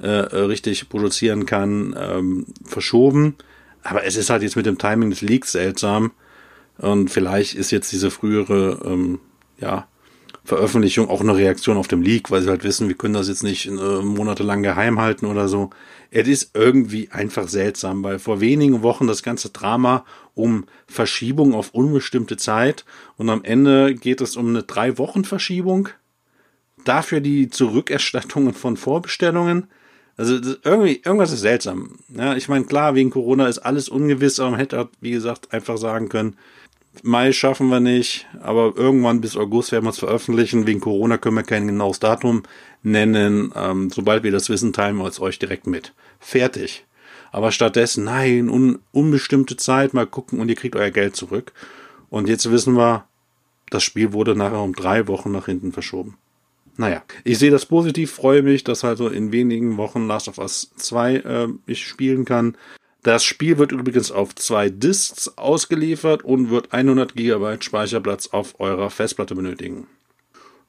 äh, 0.00 0.10
richtig 0.10 0.90
produzieren 0.90 1.46
kann, 1.46 1.96
ähm, 1.98 2.44
verschoben. 2.64 3.36
Aber 3.82 4.04
es 4.04 4.16
ist 4.16 4.28
halt 4.28 4.42
jetzt 4.42 4.56
mit 4.56 4.66
dem 4.66 4.76
Timing 4.76 5.08
des 5.08 5.22
Leaks 5.22 5.52
seltsam. 5.52 6.12
Und 6.76 7.10
vielleicht 7.10 7.54
ist 7.54 7.70
jetzt 7.70 7.90
diese 7.90 8.10
frühere 8.10 8.82
ähm, 8.84 9.20
ja, 9.58 9.88
Veröffentlichung 10.48 11.10
auch 11.10 11.20
eine 11.20 11.36
Reaktion 11.36 11.76
auf 11.76 11.88
dem 11.88 12.00
Leak, 12.00 12.30
weil 12.30 12.40
sie 12.40 12.48
halt 12.48 12.64
wissen, 12.64 12.88
wir 12.88 12.96
können 12.96 13.12
das 13.12 13.28
jetzt 13.28 13.42
nicht 13.42 13.66
äh, 13.66 13.70
monatelang 13.70 14.62
geheim 14.62 14.98
halten 14.98 15.26
oder 15.26 15.46
so. 15.46 15.68
Es 16.10 16.26
ist 16.26 16.52
irgendwie 16.54 17.10
einfach 17.10 17.48
seltsam, 17.48 18.02
weil 18.02 18.18
vor 18.18 18.40
wenigen 18.40 18.82
Wochen 18.82 19.06
das 19.06 19.22
ganze 19.22 19.50
Drama 19.50 20.06
um 20.34 20.64
Verschiebung 20.86 21.52
auf 21.52 21.74
unbestimmte 21.74 22.38
Zeit 22.38 22.86
und 23.18 23.28
am 23.28 23.44
Ende 23.44 23.94
geht 23.94 24.22
es 24.22 24.36
um 24.36 24.48
eine 24.48 24.62
drei 24.62 24.96
Wochen 24.96 25.24
Verschiebung. 25.24 25.90
Dafür 26.82 27.20
die 27.20 27.50
Zurückerstattungen 27.50 28.54
von 28.54 28.78
Vorbestellungen. 28.78 29.66
Also 30.16 30.34
irgendwie, 30.64 31.02
irgendwas 31.04 31.30
ist 31.30 31.40
seltsam. 31.40 31.98
Ja, 32.08 32.34
ich 32.34 32.48
meine, 32.48 32.64
klar, 32.64 32.94
wegen 32.94 33.10
Corona 33.10 33.48
ist 33.48 33.58
alles 33.58 33.90
ungewiss, 33.90 34.40
aber 34.40 34.52
man 34.52 34.60
hätte, 34.60 34.78
halt, 34.78 34.88
wie 35.00 35.10
gesagt, 35.10 35.52
einfach 35.52 35.76
sagen 35.76 36.08
können, 36.08 36.36
Mai 37.02 37.32
schaffen 37.32 37.68
wir 37.68 37.80
nicht, 37.80 38.26
aber 38.40 38.72
irgendwann 38.76 39.20
bis 39.20 39.36
August 39.36 39.72
werden 39.72 39.84
wir 39.84 39.90
es 39.90 39.98
veröffentlichen. 39.98 40.66
Wegen 40.66 40.80
Corona 40.80 41.18
können 41.18 41.36
wir 41.36 41.42
kein 41.42 41.66
genaues 41.66 42.00
Datum 42.00 42.42
nennen. 42.82 43.52
Ähm, 43.54 43.90
sobald 43.90 44.22
wir 44.22 44.32
das 44.32 44.48
wissen, 44.48 44.72
teilen 44.72 44.96
wir 44.96 45.06
es 45.06 45.20
euch 45.20 45.38
direkt 45.38 45.66
mit. 45.66 45.94
Fertig. 46.18 46.86
Aber 47.30 47.52
stattdessen, 47.52 48.04
nein, 48.04 48.48
un 48.48 48.80
unbestimmte 48.90 49.56
Zeit, 49.56 49.94
mal 49.94 50.06
gucken 50.06 50.40
und 50.40 50.48
ihr 50.48 50.56
kriegt 50.56 50.76
euer 50.76 50.90
Geld 50.90 51.14
zurück. 51.14 51.52
Und 52.08 52.28
jetzt 52.28 52.50
wissen 52.50 52.74
wir, 52.76 53.04
das 53.70 53.82
Spiel 53.82 54.12
wurde 54.12 54.34
nachher 54.34 54.62
um 54.62 54.74
drei 54.74 55.06
Wochen 55.08 55.30
nach 55.30 55.46
hinten 55.46 55.72
verschoben. 55.72 56.16
Naja, 56.76 57.02
ich 57.24 57.38
sehe 57.38 57.50
das 57.50 57.66
positiv, 57.66 58.12
freue 58.12 58.42
mich, 58.42 58.64
dass 58.64 58.84
also 58.84 59.08
in 59.08 59.32
wenigen 59.32 59.76
Wochen 59.76 60.06
Last 60.06 60.28
of 60.28 60.38
Us 60.38 60.70
2 60.76 61.14
äh, 61.16 61.48
ich 61.66 61.84
spielen 61.84 62.24
kann. 62.24 62.56
Das 63.08 63.24
Spiel 63.24 63.56
wird 63.56 63.72
übrigens 63.72 64.12
auf 64.12 64.34
zwei 64.34 64.68
Discs 64.68 65.32
ausgeliefert 65.38 66.26
und 66.26 66.50
wird 66.50 66.74
100 66.74 67.14
GB 67.14 67.56
Speicherplatz 67.60 68.26
auf 68.32 68.60
eurer 68.60 68.90
Festplatte 68.90 69.34
benötigen. 69.34 69.86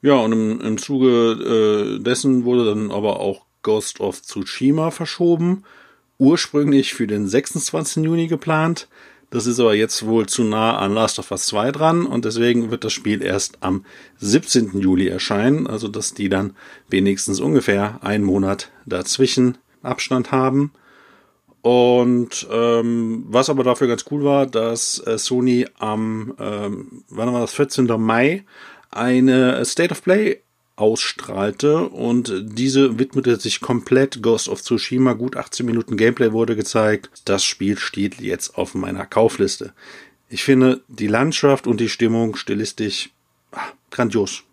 Ja, 0.01 0.13
und 0.13 0.31
im, 0.31 0.62
im 0.62 0.77
Zuge 0.77 1.98
äh, 1.98 2.01
dessen 2.01 2.46
wurde 2.46 2.63
dann 2.63 2.91
aber 2.91 3.19
auch 3.19 3.46
Ghost 3.62 4.00
of 4.00 4.22
Tsushima 4.22 4.89
verschoben. 4.89 5.65
Ursprünglich 6.17 6.93
für 6.93 7.08
den 7.08 7.27
26. 7.27 8.05
Juni 8.05 8.27
geplant. 8.27 8.88
Das 9.31 9.46
ist 9.46 9.60
aber 9.60 9.75
jetzt 9.75 10.05
wohl 10.05 10.25
zu 10.27 10.46
nah 10.46 10.77
an 10.77 10.93
Last 10.93 11.19
of 11.19 11.31
Us 11.31 11.46
2 11.48 11.74
dran 11.74 12.05
und 12.05 12.24
deswegen 12.24 12.72
wird 12.72 12.86
das 12.86 12.93
Spiel 12.93 13.22
erst 13.22 13.58
am 13.60 13.84
17. 14.19 14.79
Juli 14.79 15.10
erscheinen. 15.10 15.67
Also, 15.67 15.89
dass 15.89 16.13
die 16.13 16.29
dann 16.29 16.55
wenigstens 16.89 17.41
ungefähr 17.41 18.00
einen 18.01 18.24
Monat 18.24 18.72
dazwischen 18.86 19.58
Abstand 19.84 20.31
haben. 20.31 20.72
Und 21.62 22.48
ähm, 22.51 23.25
was 23.28 23.50
aber 23.50 23.63
dafür 23.63 23.88
ganz 23.88 24.06
cool 24.12 24.24
war, 24.24 24.46
dass 24.46 25.06
äh, 25.06 25.18
Sony 25.18 25.66
am, 25.78 26.34
ähm, 26.39 27.04
wann 27.10 27.34
war 27.34 27.42
das, 27.42 27.54
14. 27.54 27.86
Mai 27.98 28.46
eine 28.92 29.63
State 29.66 29.92
of 29.92 30.01
Play 30.01 30.42
ausstrahlte 30.78 31.89
und 31.89 32.34
diese 32.58 32.98
widmete 32.98 33.38
sich 33.38 33.60
komplett 33.60 34.24
Ghost 34.24 34.48
of 34.48 34.62
Tsushima. 34.62 35.13
Gut 35.13 35.36
18 35.36 35.66
Minuten 35.66 35.98
Gameplay 35.98 36.32
wurde 36.32 36.56
gezeigt. 36.56 37.10
Das 37.25 37.44
Spiel 37.44 37.78
steht 37.78 38.22
jetzt 38.22 38.58
auf 38.58 38.75
meiner 38.75 39.06
Kaufliste. 39.06 39.74
Ich 40.30 40.44
finde 40.44 40.82
die 40.88 41.08
Landschaft 41.08 41.68
und 41.68 41.82
die 41.82 41.89
Stimmung 41.89 42.38
stilistisch 42.38 43.10
ach, 43.51 43.74
grandios. 43.92 44.44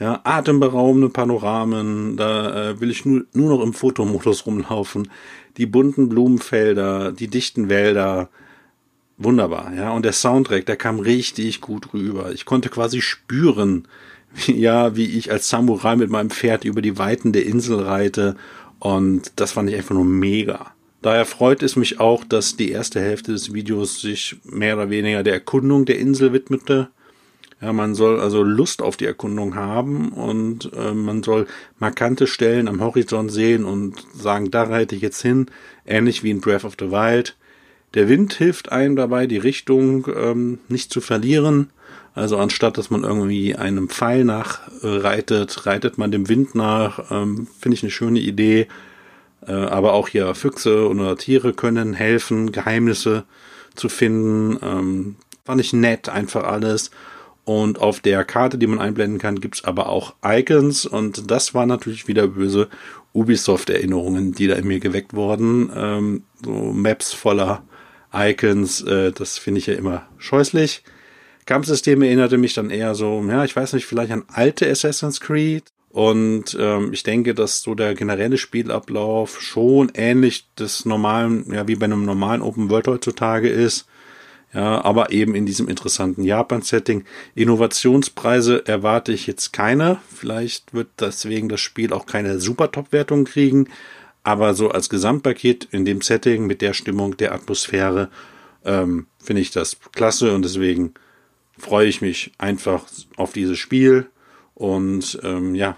Ja, 0.00 0.22
atemberaubende 0.24 1.10
Panoramen, 1.10 2.16
da 2.16 2.70
äh, 2.70 2.80
will 2.80 2.90
ich 2.90 3.04
nur, 3.04 3.26
nur 3.34 3.50
noch 3.50 3.62
im 3.62 3.74
Fotomodus 3.74 4.46
rumlaufen. 4.46 5.10
Die 5.58 5.66
bunten 5.66 6.08
Blumenfelder, 6.08 7.12
die 7.12 7.28
dichten 7.28 7.68
Wälder, 7.68 8.30
wunderbar, 9.18 9.74
ja. 9.74 9.92
Und 9.92 10.06
der 10.06 10.14
Soundtrack, 10.14 10.64
der 10.64 10.76
kam 10.76 11.00
richtig 11.00 11.60
gut 11.60 11.92
rüber. 11.92 12.32
Ich 12.32 12.46
konnte 12.46 12.70
quasi 12.70 13.02
spüren, 13.02 13.86
wie, 14.34 14.58
ja, 14.58 14.96
wie 14.96 15.04
ich 15.04 15.30
als 15.30 15.50
Samurai 15.50 15.96
mit 15.96 16.08
meinem 16.08 16.30
Pferd 16.30 16.64
über 16.64 16.80
die 16.80 16.96
Weiten 16.96 17.32
der 17.32 17.44
Insel 17.44 17.80
reite. 17.80 18.36
Und 18.78 19.32
das 19.36 19.52
fand 19.52 19.68
ich 19.68 19.76
einfach 19.76 19.94
nur 19.94 20.06
mega. 20.06 20.72
Daher 21.02 21.26
freut 21.26 21.62
es 21.62 21.76
mich 21.76 22.00
auch, 22.00 22.24
dass 22.24 22.56
die 22.56 22.70
erste 22.70 23.00
Hälfte 23.00 23.32
des 23.32 23.52
Videos 23.52 24.00
sich 24.00 24.36
mehr 24.44 24.76
oder 24.76 24.88
weniger 24.88 25.22
der 25.22 25.34
Erkundung 25.34 25.84
der 25.84 25.98
Insel 25.98 26.32
widmete. 26.32 26.88
Ja, 27.60 27.74
man 27.74 27.94
soll 27.94 28.20
also 28.20 28.42
Lust 28.42 28.80
auf 28.80 28.96
die 28.96 29.04
Erkundung 29.04 29.54
haben 29.54 30.10
und 30.10 30.72
äh, 30.74 30.94
man 30.94 31.22
soll 31.22 31.46
markante 31.78 32.26
Stellen 32.26 32.68
am 32.68 32.80
Horizont 32.80 33.30
sehen 33.30 33.64
und 33.64 34.06
sagen, 34.14 34.50
da 34.50 34.62
reite 34.62 34.94
ich 34.94 35.02
jetzt 35.02 35.20
hin, 35.20 35.46
ähnlich 35.86 36.22
wie 36.22 36.30
in 36.30 36.40
Breath 36.40 36.64
of 36.64 36.76
the 36.78 36.90
Wild. 36.90 37.36
Der 37.92 38.08
Wind 38.08 38.32
hilft 38.32 38.72
einem 38.72 38.96
dabei, 38.96 39.26
die 39.26 39.36
Richtung 39.36 40.06
ähm, 40.16 40.58
nicht 40.68 40.92
zu 40.92 41.00
verlieren. 41.00 41.70
Also 42.14 42.38
anstatt, 42.38 42.78
dass 42.78 42.90
man 42.90 43.04
irgendwie 43.04 43.54
einem 43.54 43.88
Pfeil 43.88 44.24
nachreitet, 44.24 45.66
reitet 45.66 45.98
man 45.98 46.10
dem 46.10 46.28
Wind 46.28 46.54
nach. 46.54 47.10
Ähm, 47.10 47.46
Finde 47.58 47.76
ich 47.76 47.82
eine 47.82 47.90
schöne 47.90 48.20
Idee. 48.20 48.68
Äh, 49.46 49.52
aber 49.52 49.92
auch 49.92 50.08
hier 50.08 50.34
Füchse 50.34 50.88
oder 50.88 51.16
Tiere 51.16 51.52
können 51.52 51.92
helfen, 51.92 52.52
Geheimnisse 52.52 53.24
zu 53.74 53.88
finden. 53.88 54.58
Ähm, 54.62 55.16
fand 55.44 55.60
ich 55.60 55.72
nett, 55.72 56.08
einfach 56.08 56.44
alles. 56.44 56.90
Und 57.50 57.80
auf 57.80 57.98
der 57.98 58.22
Karte, 58.24 58.58
die 58.58 58.68
man 58.68 58.78
einblenden 58.78 59.18
kann, 59.18 59.40
gibt's 59.40 59.64
aber 59.64 59.88
auch 59.88 60.14
Icons. 60.24 60.86
Und 60.86 61.32
das 61.32 61.52
war 61.52 61.66
natürlich 61.66 62.06
wieder 62.06 62.28
böse 62.28 62.68
Ubisoft-Erinnerungen, 63.12 64.30
die 64.30 64.46
da 64.46 64.54
in 64.54 64.68
mir 64.68 64.78
geweckt 64.78 65.14
wurden. 65.14 65.68
Ähm, 65.74 66.22
so 66.44 66.52
Maps 66.72 67.12
voller 67.12 67.64
Icons, 68.14 68.82
äh, 68.82 69.10
das 69.10 69.36
finde 69.36 69.58
ich 69.58 69.66
ja 69.66 69.74
immer 69.74 70.06
scheußlich. 70.18 70.84
Kampfsystem 71.44 72.00
erinnerte 72.02 72.38
mich 72.38 72.54
dann 72.54 72.70
eher 72.70 72.94
so, 72.94 73.20
ja, 73.28 73.44
ich 73.44 73.56
weiß 73.56 73.72
nicht, 73.72 73.86
vielleicht 73.86 74.12
an 74.12 74.22
alte 74.28 74.70
Assassin's 74.70 75.20
Creed. 75.20 75.64
Und 75.88 76.56
ähm, 76.56 76.92
ich 76.92 77.02
denke, 77.02 77.34
dass 77.34 77.62
so 77.62 77.74
der 77.74 77.96
generelle 77.96 78.38
Spielablauf 78.38 79.42
schon 79.42 79.90
ähnlich 79.94 80.46
des 80.54 80.84
normalen, 80.84 81.52
ja, 81.52 81.66
wie 81.66 81.74
bei 81.74 81.86
einem 81.86 82.04
normalen 82.04 82.42
Open 82.42 82.70
World 82.70 82.86
heutzutage 82.86 83.48
ist. 83.48 83.88
Ja, 84.52 84.84
aber 84.84 85.12
eben 85.12 85.36
in 85.36 85.46
diesem 85.46 85.68
interessanten 85.68 86.24
Japan-Setting. 86.24 87.04
Innovationspreise 87.36 88.66
erwarte 88.66 89.12
ich 89.12 89.28
jetzt 89.28 89.52
keine. 89.52 89.98
Vielleicht 90.12 90.74
wird 90.74 90.88
deswegen 90.98 91.48
das 91.48 91.60
Spiel 91.60 91.92
auch 91.92 92.06
keine 92.06 92.40
super 92.40 92.72
Top-Wertung 92.72 93.24
kriegen. 93.24 93.68
Aber 94.24 94.54
so 94.54 94.70
als 94.70 94.88
Gesamtpaket 94.88 95.68
in 95.70 95.84
dem 95.84 96.00
Setting 96.00 96.46
mit 96.46 96.62
der 96.62 96.72
Stimmung, 96.72 97.16
der 97.16 97.32
Atmosphäre, 97.32 98.10
ähm, 98.64 99.06
finde 99.22 99.42
ich 99.42 99.52
das 99.52 99.78
klasse 99.92 100.34
und 100.34 100.44
deswegen 100.44 100.94
freue 101.56 101.86
ich 101.86 102.00
mich 102.00 102.32
einfach 102.38 102.84
auf 103.16 103.32
dieses 103.32 103.58
Spiel. 103.58 104.10
Und 104.54 105.18
ähm, 105.22 105.54
ja, 105.54 105.76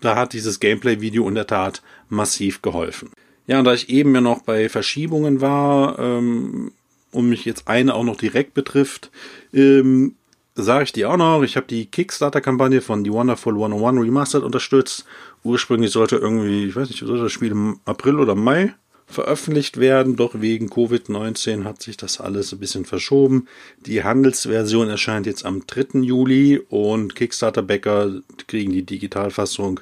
da 0.00 0.16
hat 0.16 0.32
dieses 0.32 0.60
Gameplay-Video 0.60 1.28
in 1.28 1.34
der 1.34 1.46
Tat 1.46 1.82
massiv 2.08 2.62
geholfen. 2.62 3.10
Ja, 3.46 3.60
und 3.60 3.64
da 3.64 3.72
ich 3.72 3.88
eben 3.88 4.14
ja 4.14 4.20
noch 4.20 4.42
bei 4.42 4.68
Verschiebungen 4.68 5.40
war, 5.40 5.98
ähm, 5.98 6.72
und 7.12 7.28
mich 7.28 7.44
jetzt 7.44 7.68
eine 7.68 7.94
auch 7.94 8.04
noch 8.04 8.16
direkt 8.16 8.54
betrifft, 8.54 9.10
ähm, 9.52 10.14
sage 10.54 10.84
ich 10.84 10.92
dir 10.92 11.10
auch 11.10 11.16
noch, 11.16 11.42
ich 11.42 11.56
habe 11.56 11.66
die 11.66 11.86
Kickstarter-Kampagne 11.86 12.80
von 12.80 13.04
The 13.04 13.12
Wonderful 13.12 13.54
101 13.54 14.02
Remastered 14.02 14.44
unterstützt. 14.44 15.04
Ursprünglich 15.44 15.92
sollte 15.92 16.16
irgendwie, 16.16 16.66
ich 16.66 16.76
weiß 16.76 16.88
nicht, 16.88 16.98
sollte 16.98 17.24
das 17.24 17.32
Spiel 17.32 17.52
im 17.52 17.78
April 17.84 18.18
oder 18.18 18.34
Mai 18.34 18.74
veröffentlicht 19.06 19.78
werden, 19.78 20.16
doch 20.16 20.32
wegen 20.34 20.68
Covid-19 20.68 21.64
hat 21.64 21.80
sich 21.80 21.96
das 21.96 22.20
alles 22.20 22.52
ein 22.52 22.58
bisschen 22.58 22.84
verschoben. 22.84 23.48
Die 23.86 24.04
Handelsversion 24.04 24.88
erscheint 24.88 25.26
jetzt 25.26 25.46
am 25.46 25.66
3. 25.66 26.00
Juli 26.00 26.60
und 26.68 27.14
Kickstarter-Bäcker 27.14 28.20
kriegen 28.48 28.72
die 28.72 28.82
Digitalfassung 28.82 29.80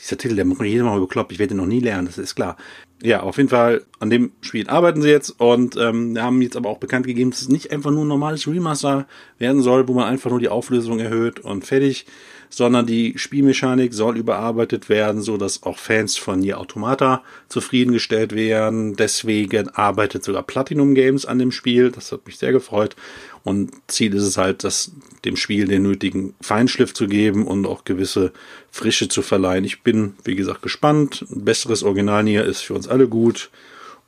Dieser 0.00 0.18
Titel, 0.18 0.36
der 0.36 0.44
macht 0.44 0.60
mich 0.60 0.70
jedes 0.70 0.84
Mal 0.84 0.98
bekloppt. 0.98 1.32
Ich 1.32 1.38
werde 1.38 1.54
ihn 1.54 1.58
noch 1.58 1.66
nie 1.66 1.80
lernen, 1.80 2.06
das 2.06 2.18
ist 2.18 2.34
klar 2.34 2.56
ja, 3.02 3.22
auf 3.22 3.38
jeden 3.38 3.48
Fall 3.48 3.84
an 3.98 4.10
dem 4.10 4.32
Spiel 4.42 4.68
arbeiten 4.68 5.00
sie 5.00 5.08
jetzt 5.08 5.40
und 5.40 5.76
ähm, 5.76 6.18
haben 6.20 6.42
jetzt 6.42 6.56
aber 6.56 6.68
auch 6.68 6.78
bekannt 6.78 7.06
gegeben, 7.06 7.30
dass 7.30 7.40
es 7.40 7.48
nicht 7.48 7.70
einfach 7.72 7.90
nur 7.90 8.04
ein 8.04 8.08
normales 8.08 8.46
Remaster 8.46 9.06
werden 9.38 9.62
soll, 9.62 9.88
wo 9.88 9.94
man 9.94 10.04
einfach 10.04 10.30
nur 10.30 10.40
die 10.40 10.48
Auflösung 10.48 10.98
erhöht 10.98 11.40
und 11.40 11.64
fertig, 11.64 12.04
sondern 12.50 12.84
die 12.84 13.14
Spielmechanik 13.16 13.94
soll 13.94 14.18
überarbeitet 14.18 14.88
werden, 14.88 15.22
so 15.22 15.36
dass 15.36 15.62
auch 15.62 15.78
Fans 15.78 16.18
von 16.18 16.40
Nier 16.40 16.58
Automata 16.58 17.22
zufriedengestellt 17.48 18.34
werden. 18.34 18.96
Deswegen 18.96 19.68
arbeitet 19.70 20.24
sogar 20.24 20.42
Platinum 20.42 20.94
Games 20.94 21.24
an 21.24 21.38
dem 21.38 21.52
Spiel. 21.52 21.90
Das 21.90 22.12
hat 22.12 22.26
mich 22.26 22.38
sehr 22.38 22.52
gefreut. 22.52 22.96
Und 23.42 23.72
Ziel 23.86 24.14
ist 24.14 24.24
es 24.24 24.36
halt, 24.36 24.64
das, 24.64 24.92
dem 25.24 25.36
Spiel 25.36 25.66
den 25.66 25.82
nötigen 25.82 26.34
Feinschliff 26.40 26.92
zu 26.92 27.06
geben 27.06 27.46
und 27.46 27.66
auch 27.66 27.84
gewisse 27.84 28.32
Frische 28.70 29.08
zu 29.08 29.22
verleihen. 29.22 29.64
Ich 29.64 29.82
bin, 29.82 30.14
wie 30.24 30.36
gesagt, 30.36 30.62
gespannt. 30.62 31.24
Ein 31.30 31.44
besseres 31.44 31.82
Original 31.82 32.22
Nier 32.22 32.44
ist 32.44 32.60
für 32.60 32.74
uns 32.74 32.88
alle 32.88 33.08
gut. 33.08 33.50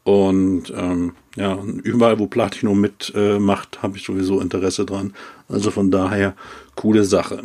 Und 0.04 0.72
ähm, 0.76 1.12
ja, 1.36 1.58
überall, 1.82 2.18
wo 2.18 2.26
Platinum 2.26 2.80
mitmacht, 2.80 3.76
äh, 3.76 3.82
habe 3.82 3.96
ich 3.96 4.04
sowieso 4.04 4.40
Interesse 4.40 4.84
dran. 4.84 5.14
Also 5.48 5.70
von 5.70 5.90
daher, 5.90 6.34
coole 6.74 7.04
Sache. 7.04 7.44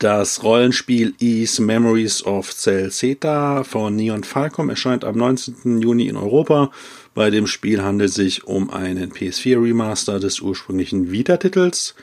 Das 0.00 0.42
Rollenspiel 0.42 1.14
Ease 1.20 1.60
Memories 1.60 2.24
of 2.24 2.54
Cell 2.54 2.90
Zeta 2.90 3.64
von 3.64 3.94
Neon 3.94 4.24
Falcom 4.24 4.70
erscheint 4.70 5.04
am 5.04 5.16
19. 5.16 5.82
Juni 5.82 6.06
in 6.08 6.16
Europa. 6.16 6.70
Bei 7.14 7.30
dem 7.30 7.46
Spiel 7.46 7.82
handelt 7.82 8.10
es 8.10 8.16
sich 8.16 8.44
um 8.44 8.70
einen 8.70 9.12
PS4 9.12 9.62
Remaster 9.62 10.20
des 10.20 10.40
ursprünglichen 10.40 11.10
Vita-Titels. 11.10 11.94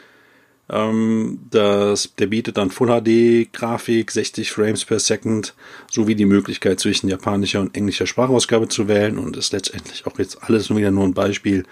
Ähm, 0.70 1.40
das, 1.50 2.14
der 2.18 2.28
bietet 2.28 2.58
dann 2.58 2.72
Full 2.72 2.90
HD 2.90 3.52
Grafik, 3.54 4.12
60 4.12 4.52
Frames 4.52 4.84
per 4.84 5.00
Second, 5.00 5.56
sowie 5.90 6.16
die 6.16 6.26
Möglichkeit 6.26 6.80
zwischen 6.80 7.08
japanischer 7.08 7.62
und 7.62 7.76
englischer 7.76 8.06
Sprachausgabe 8.06 8.68
zu 8.68 8.88
wählen 8.88 9.18
und 9.18 9.38
ist 9.38 9.54
letztendlich 9.54 10.06
auch 10.06 10.20
jetzt 10.20 10.44
alles 10.44 10.70
nur 10.70 10.80
wieder 10.80 10.92
nur 10.92 11.06
ein 11.06 11.14
Beispiel, 11.14 11.64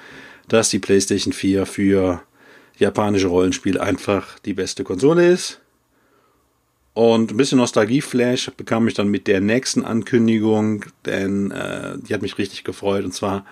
dass 0.48 0.70
die 0.70 0.80
PlayStation 0.80 1.34
4 1.34 1.66
für 1.66 2.22
japanische 2.78 3.28
Rollenspiele 3.28 3.82
einfach 3.82 4.40
die 4.40 4.54
beste 4.54 4.84
Konsole 4.84 5.28
ist. 5.28 5.60
Und 6.96 7.32
ein 7.32 7.38
bisschen 7.38 7.58
Nostalgie-Flash 7.58 8.52
bekam 8.56 8.88
ich 8.88 8.94
dann 8.94 9.10
mit 9.10 9.28
der 9.28 9.42
nächsten 9.42 9.84
Ankündigung, 9.84 10.86
denn 11.06 11.52
äh, 11.52 11.98
die 11.98 12.14
hat 12.14 12.22
mich 12.22 12.38
richtig 12.38 12.64
gefreut. 12.64 13.04
Und 13.04 13.14
zwar 13.14 13.46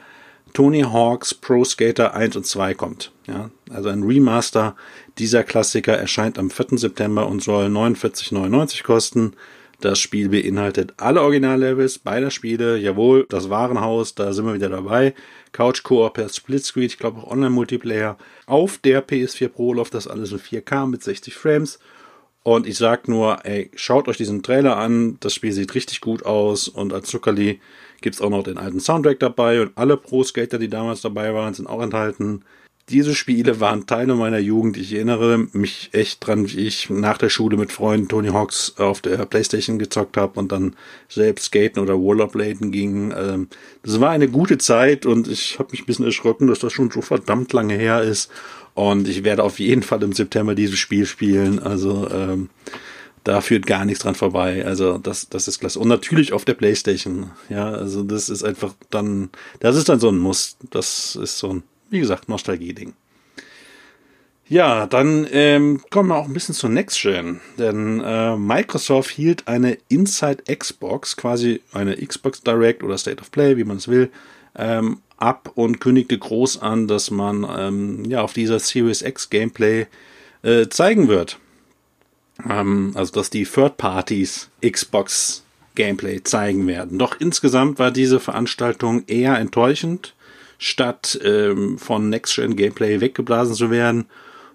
Tony 0.54 0.82
Hawk's 0.82 1.34
Pro 1.34 1.66
Skater 1.66 2.14
1 2.14 2.38
und 2.38 2.46
2 2.46 2.74
kommt. 2.74 3.12
Ja, 3.28 3.50
also 3.70 3.90
ein 3.90 4.04
Remaster 4.04 4.78
dieser 5.18 5.44
Klassiker 5.44 5.98
erscheint 5.98 6.40
am 6.40 6.50
4. 6.50 6.78
September 6.78 7.28
und 7.28 7.44
soll 7.44 7.66
49,99 7.66 8.84
kosten. 8.84 9.34
Das 9.82 10.00
Spiel 10.00 10.30
beinhaltet 10.30 10.94
alle 10.96 11.22
Originallevels 11.22 12.00
beider 12.00 12.32
Spiele. 12.32 12.78
Jawohl, 12.78 13.26
das 13.28 13.50
Warenhaus, 13.50 14.16
da 14.16 14.32
sind 14.32 14.46
wir 14.46 14.54
wieder 14.54 14.70
dabei. 14.70 15.16
Couch 15.52 15.84
Koop 15.84 16.18
Splitscreen, 16.32 16.86
ich 16.86 16.98
glaube 16.98 17.20
auch 17.20 17.30
Online-Multiplayer. 17.30 18.18
Auf 18.46 18.78
der 18.78 19.06
PS4 19.06 19.50
Pro 19.50 19.74
läuft 19.74 19.96
das 19.96 20.08
alles 20.08 20.32
in 20.32 20.40
4K 20.40 20.88
mit 20.88 21.04
60 21.04 21.36
Frames. 21.36 21.80
Und 22.44 22.68
ich 22.68 22.78
sag 22.78 23.08
nur, 23.08 23.46
ey, 23.46 23.72
schaut 23.74 24.10
euch 24.10 24.18
diesen 24.18 24.44
Trailer 24.44 24.78
an. 24.78 25.18
Das 25.22 25.34
Spiel 25.34 25.54
sieht 25.54 25.74
richtig 25.76 26.02
gut 26.02 26.26
aus. 26.26 26.68
Und 26.68 26.94
als 26.94 27.08
Zuckerli 27.08 27.62
gibt's 28.02 28.22
auch 28.22 28.30
noch 28.30 28.44
den 28.44 28.58
alten 28.58 28.82
Soundtrack 28.82 29.20
dabei. 29.20 29.62
Und 29.62 29.72
alle 29.76 29.96
Pro-Skater, 29.96 30.60
die 30.60 30.68
damals 30.68 31.02
dabei 31.02 31.34
waren, 31.34 31.54
sind 31.54 31.68
auch 31.68 31.82
enthalten. 31.82 32.44
Diese 32.90 33.16
Spiele 33.16 33.62
waren 33.62 33.88
Teile 33.88 34.14
meiner 34.16 34.40
Jugend. 34.40 34.76
Ich 34.76 34.94
erinnere 34.94 35.38
mich 35.54 35.90
echt 35.94 36.26
dran, 36.26 36.52
wie 36.52 36.68
ich 36.68 36.90
nach 36.90 37.18
der 37.18 37.30
Schule 37.30 37.56
mit 37.56 37.72
Freunden 37.72 38.10
Tony 38.10 38.28
Hawks 38.30 38.74
auf 38.78 39.00
der 39.00 39.26
Playstation 39.26 39.80
gezockt 39.80 40.18
habe 40.18 40.38
und 40.38 40.52
dann 40.52 40.76
selbst 41.08 41.46
skaten 41.46 41.82
oder 41.82 41.94
Rollerbladen 41.94 42.72
ging. 42.72 43.14
Ähm, 43.18 43.48
das 43.84 44.02
war 44.02 44.10
eine 44.10 44.28
gute 44.28 44.58
Zeit 44.58 45.06
und 45.06 45.30
ich 45.30 45.60
habe 45.60 45.72
mich 45.72 45.84
ein 45.84 45.86
bisschen 45.86 46.06
erschrocken, 46.06 46.48
dass 46.48 46.60
das 46.60 46.74
schon 46.74 46.92
so 46.92 47.02
verdammt 47.02 47.54
lange 47.54 47.76
her 47.76 48.02
ist. 48.02 48.30
Und 48.74 49.08
ich 49.08 49.24
werde 49.24 49.44
auf 49.44 49.60
jeden 49.60 49.84
Fall 49.84 50.04
im 50.04 50.14
September 50.14 50.54
dieses 50.54 50.80
Spiel 50.80 51.06
spielen. 51.06 51.60
Also 51.60 52.10
ähm, 52.12 52.50
da 53.24 53.40
führt 53.40 53.66
gar 53.66 53.86
nichts 53.86 54.04
dran 54.04 54.16
vorbei. 54.16 54.66
Also 54.66 54.98
das, 54.98 55.30
das 55.30 55.48
ist 55.48 55.60
klasse. 55.60 55.80
Und 55.80 55.88
natürlich 55.88 56.34
auf 56.34 56.44
der 56.44 56.56
Playstation. 56.56 57.32
Ja, 57.50 57.70
also 57.72 58.04
das 58.04 58.30
ist 58.30 58.44
einfach 58.44 58.74
dann, 58.90 59.30
das 59.60 59.76
ist 59.78 59.88
dann 59.88 60.00
so 60.00 60.10
ein 60.10 60.18
Muss. 60.18 60.58
Das 60.70 61.16
ist 61.16 61.38
so 61.38 61.54
ein, 61.54 61.64
wie 61.94 62.00
gesagt, 62.00 62.28
Nostalgie-Ding. 62.28 62.94
Ja, 64.50 64.88
dann 64.88 65.26
ähm, 65.32 65.82
kommen 65.90 66.10
wir 66.10 66.18
auch 66.18 66.28
ein 66.28 66.34
bisschen 66.34 66.54
zur 66.54 66.70
Next 66.70 67.02
Gen, 67.02 67.40
denn 67.58 68.02
äh, 68.02 68.36
Microsoft 68.36 69.10
hielt 69.10 69.48
eine 69.48 69.78
Inside 69.88 70.44
Xbox, 70.54 71.16
quasi 71.16 71.62
eine 71.72 71.96
Xbox 71.96 72.42
Direct 72.42 72.84
oder 72.84 72.98
State 72.98 73.22
of 73.22 73.32
Play, 73.32 73.56
wie 73.56 73.64
man 73.64 73.78
es 73.78 73.88
will, 73.88 74.12
ähm, 74.56 75.00
ab 75.18 75.52
und 75.56 75.80
kündigte 75.80 76.18
groß 76.18 76.62
an, 76.62 76.88
dass 76.88 77.10
man 77.10 77.48
ähm, 77.58 78.06
ja 78.06 78.22
auf 78.22 78.34
dieser 78.34 78.60
Series 78.60 79.02
X 79.02 79.30
Gameplay 79.30 79.88
äh, 80.44 80.68
zeigen 80.68 81.08
wird. 81.08 81.40
Ähm, 82.48 82.92
also 82.96 83.14
dass 83.14 83.30
die 83.30 83.46
Third 83.46 83.78
Parties 83.78 84.50
Xbox 84.62 85.44
Gameplay 85.76 86.22
zeigen 86.24 86.68
werden. 86.68 87.00
Doch 87.00 87.20
insgesamt 87.20 87.80
war 87.80 87.92
diese 87.92 88.20
Veranstaltung 88.20 89.04
eher 89.08 89.38
enttäuschend. 89.40 90.14
Statt 90.58 91.20
ähm, 91.24 91.78
von 91.78 92.10
Next 92.10 92.36
Gen 92.36 92.56
Gameplay 92.56 93.02
weggeblasen 93.02 93.56
zu 93.56 93.72
werden, 93.72 94.06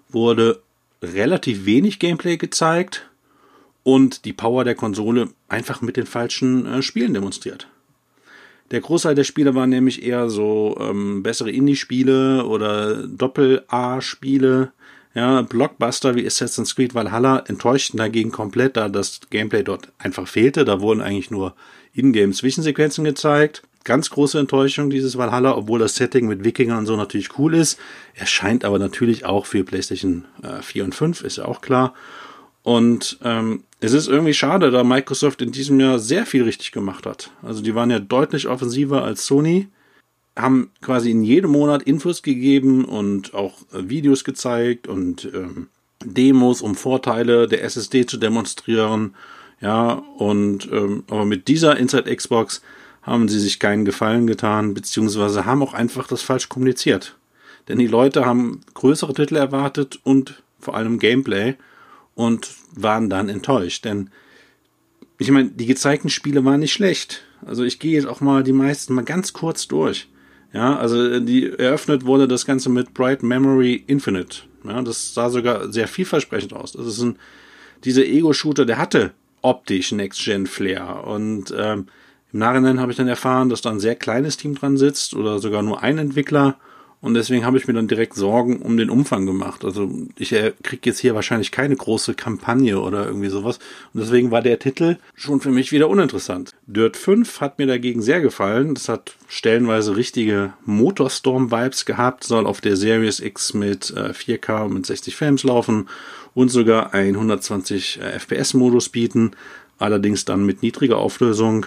wurde 0.09 0.61
relativ 1.01 1.65
wenig 1.65 1.99
Gameplay 1.99 2.37
gezeigt 2.37 3.09
und 3.83 4.25
die 4.25 4.33
Power 4.33 4.63
der 4.63 4.75
Konsole 4.75 5.29
einfach 5.47 5.81
mit 5.81 5.97
den 5.97 6.05
falschen 6.05 6.65
äh, 6.65 6.81
Spielen 6.81 7.13
demonstriert. 7.13 7.67
Der 8.71 8.81
Großteil 8.81 9.15
der 9.15 9.23
Spiele 9.23 9.55
waren 9.55 9.69
nämlich 9.69 10.03
eher 10.03 10.29
so 10.29 10.77
ähm, 10.79 11.23
bessere 11.23 11.49
Indie-Spiele 11.49 12.45
oder 12.45 13.07
Doppel-A-Spiele. 13.07 14.71
Ja, 15.15 15.41
Blockbuster 15.41 16.15
wie 16.15 16.25
Assassin's 16.27 16.75
Creed 16.75 16.93
Valhalla 16.93 17.39
enttäuschten 17.47 17.97
dagegen 17.97 18.31
komplett, 18.31 18.77
da 18.77 18.89
das 18.89 19.21
Gameplay 19.31 19.63
dort 19.63 19.91
einfach 19.97 20.27
fehlte. 20.27 20.65
Da 20.65 20.81
wurden 20.81 21.01
eigentlich 21.01 21.31
nur 21.31 21.55
Ingame-Zwischensequenzen 21.95 23.03
gezeigt. 23.03 23.63
Ganz 23.83 24.09
große 24.09 24.37
Enttäuschung 24.37 24.89
dieses 24.89 25.17
Valhalla, 25.17 25.55
obwohl 25.55 25.79
das 25.79 25.95
Setting 25.95 26.27
mit 26.27 26.43
Wikingern 26.43 26.79
und 26.79 26.85
so 26.85 26.95
natürlich 26.95 27.37
cool 27.39 27.55
ist. 27.55 27.79
Erscheint 28.13 28.65
aber 28.65 28.77
natürlich 28.77 29.25
auch 29.25 29.45
für 29.45 29.63
PlayStation 29.63 30.25
äh, 30.43 30.61
4 30.61 30.83
und 30.85 30.95
5, 30.95 31.21
ist 31.23 31.37
ja 31.37 31.45
auch 31.45 31.61
klar. 31.61 31.93
Und 32.63 33.17
ähm, 33.23 33.63
es 33.79 33.93
ist 33.93 34.07
irgendwie 34.07 34.33
schade, 34.33 34.71
da 34.71 34.83
Microsoft 34.83 35.41
in 35.41 35.51
diesem 35.51 35.79
Jahr 35.79 35.99
sehr 35.99 36.25
viel 36.25 36.43
richtig 36.43 36.71
gemacht 36.71 37.05
hat. 37.05 37.31
Also 37.41 37.61
die 37.61 37.73
waren 37.73 37.89
ja 37.89 37.99
deutlich 37.99 38.47
offensiver 38.47 39.03
als 39.03 39.25
Sony, 39.25 39.69
haben 40.35 40.71
quasi 40.81 41.11
in 41.11 41.23
jedem 41.23 41.51
Monat 41.51 41.83
Infos 41.83 42.21
gegeben 42.21 42.85
und 42.85 43.33
auch 43.33 43.61
äh, 43.73 43.89
Videos 43.89 44.23
gezeigt 44.23 44.87
und 44.87 45.29
ähm, 45.33 45.69
Demos, 46.03 46.61
um 46.61 46.75
Vorteile 46.75 47.47
der 47.47 47.63
SSD 47.63 48.05
zu 48.05 48.17
demonstrieren. 48.17 49.15
Ja, 49.61 50.03
und 50.17 50.69
ähm, 50.71 51.03
aber 51.09 51.25
mit 51.25 51.47
dieser 51.47 51.77
Inside 51.77 52.13
Xbox 52.15 52.61
haben 53.01 53.27
sie 53.27 53.39
sich 53.39 53.59
keinen 53.59 53.85
Gefallen 53.85 54.27
getan, 54.27 54.73
beziehungsweise 54.73 55.45
haben 55.45 55.63
auch 55.63 55.73
einfach 55.73 56.07
das 56.07 56.21
falsch 56.21 56.49
kommuniziert. 56.49 57.17
Denn 57.67 57.77
die 57.79 57.87
Leute 57.87 58.25
haben 58.25 58.61
größere 58.73 59.13
Titel 59.13 59.35
erwartet 59.35 59.99
und 60.03 60.41
vor 60.59 60.75
allem 60.75 60.99
Gameplay 60.99 61.55
und 62.15 62.49
waren 62.75 63.09
dann 63.09 63.29
enttäuscht. 63.29 63.85
Denn 63.85 64.09
ich 65.17 65.31
meine, 65.31 65.49
die 65.49 65.65
gezeigten 65.65 66.09
Spiele 66.09 66.43
waren 66.45 66.59
nicht 66.59 66.73
schlecht. 66.73 67.23
Also 67.45 67.63
ich 67.63 67.79
gehe 67.79 67.93
jetzt 67.93 68.07
auch 68.07 68.21
mal 68.21 68.43
die 68.43 68.53
meisten 68.53 68.93
mal 68.93 69.05
ganz 69.05 69.33
kurz 69.33 69.67
durch. 69.67 70.07
Ja, 70.51 70.77
also 70.77 71.19
die 71.19 71.47
eröffnet 71.47 72.05
wurde 72.05 72.27
das 72.27 72.45
Ganze 72.45 72.69
mit 72.69 72.93
Bright 72.93 73.21
Memory 73.21 73.83
Infinite. 73.85 74.39
Ja, 74.63 74.81
das 74.81 75.13
sah 75.13 75.29
sogar 75.29 75.71
sehr 75.71 75.87
vielversprechend 75.87 76.53
aus. 76.53 76.71
Das 76.71 76.87
ist 76.87 77.01
ein, 77.01 77.17
dieser 77.83 78.05
Ego-Shooter, 78.05 78.65
der 78.65 78.77
hatte 78.77 79.11
optisch 79.41 79.91
Next-Gen-Flair. 79.91 81.03
Und 81.05 81.53
ähm, 81.55 81.87
im 82.31 82.39
Nachhinein 82.39 82.79
habe 82.79 82.91
ich 82.91 82.97
dann 82.97 83.07
erfahren, 83.07 83.49
dass 83.49 83.61
da 83.61 83.71
ein 83.71 83.79
sehr 83.79 83.95
kleines 83.95 84.37
Team 84.37 84.55
dran 84.55 84.77
sitzt 84.77 85.15
oder 85.15 85.39
sogar 85.39 85.63
nur 85.63 85.81
ein 85.81 85.97
Entwickler 85.97 86.57
Und 87.01 87.13
deswegen 87.13 87.45
habe 87.45 87.57
ich 87.57 87.65
mir 87.65 87.73
dann 87.73 87.87
direkt 87.87 88.15
Sorgen 88.15 88.61
um 88.61 88.75
den 88.75 88.89
Umfang 88.89 89.25
gemacht. 89.25 89.63
Also 89.63 89.89
ich 90.17 90.33
äh, 90.33 90.51
kriege 90.63 90.89
jetzt 90.89 90.99
hier 90.99 91.15
wahrscheinlich 91.15 91.51
keine 91.51 91.75
große 91.75 92.13
Kampagne 92.13 92.79
oder 92.79 93.05
irgendwie 93.07 93.29
sowas. 93.29 93.59
Und 93.93 94.01
deswegen 94.01 94.31
war 94.31 94.41
der 94.41 94.59
Titel 94.59 94.97
schon 95.15 95.39
für 95.39 95.49
mich 95.49 95.71
wieder 95.71 95.87
uninteressant. 95.87 96.51
Dirt 96.67 96.97
5 96.97 97.39
hat 97.39 97.57
mir 97.57 97.67
dagegen 97.67 98.01
sehr 98.01 98.19
gefallen. 98.19 98.75
Das 98.75 98.89
hat 98.89 99.13
stellenweise 99.29 99.95
richtige 99.95 100.53
Motorstorm-Vibes 100.65 101.85
gehabt, 101.85 102.25
soll 102.25 102.45
auf 102.45 102.59
der 102.59 102.75
Series 102.75 103.21
X 103.21 103.53
mit 103.53 103.91
äh, 103.91 104.11
4K 104.11 104.65
und 104.65 104.73
mit 104.73 104.85
60 104.85 105.15
Frames 105.15 105.43
laufen 105.43 105.87
und 106.33 106.49
sogar 106.49 106.93
ein 106.93 107.15
120 107.15 108.01
äh, 108.01 108.19
FPS-Modus 108.19 108.89
bieten. 108.89 109.31
Allerdings 109.77 110.25
dann 110.25 110.45
mit 110.45 110.63
niedriger 110.63 110.97
Auflösung 110.97 111.65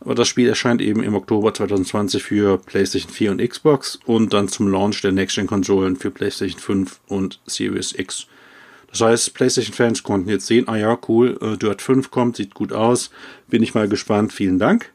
aber 0.00 0.14
das 0.14 0.28
Spiel 0.28 0.48
erscheint 0.48 0.80
eben 0.80 1.02
im 1.02 1.14
Oktober 1.14 1.52
2020 1.54 2.22
für 2.22 2.58
PlayStation 2.58 3.12
4 3.12 3.30
und 3.32 3.48
Xbox 3.48 3.98
und 4.06 4.32
dann 4.32 4.48
zum 4.48 4.68
Launch 4.68 5.02
der 5.02 5.12
Next-Gen-Konsolen 5.12 5.96
für 5.96 6.10
PlayStation 6.10 6.60
5 6.60 7.00
und 7.08 7.40
Series 7.46 7.92
X. 7.92 8.26
Das 8.90 9.00
heißt, 9.00 9.34
PlayStation-Fans 9.34 10.02
konnten 10.02 10.28
jetzt 10.28 10.46
sehen, 10.46 10.68
ah 10.68 10.76
ja, 10.76 10.98
cool, 11.08 11.38
äh, 11.42 11.56
Dirt 11.56 11.82
5 11.82 12.10
kommt, 12.10 12.36
sieht 12.36 12.54
gut 12.54 12.72
aus, 12.72 13.10
bin 13.48 13.62
ich 13.62 13.74
mal 13.74 13.88
gespannt, 13.88 14.32
vielen 14.32 14.58
Dank. 14.58 14.92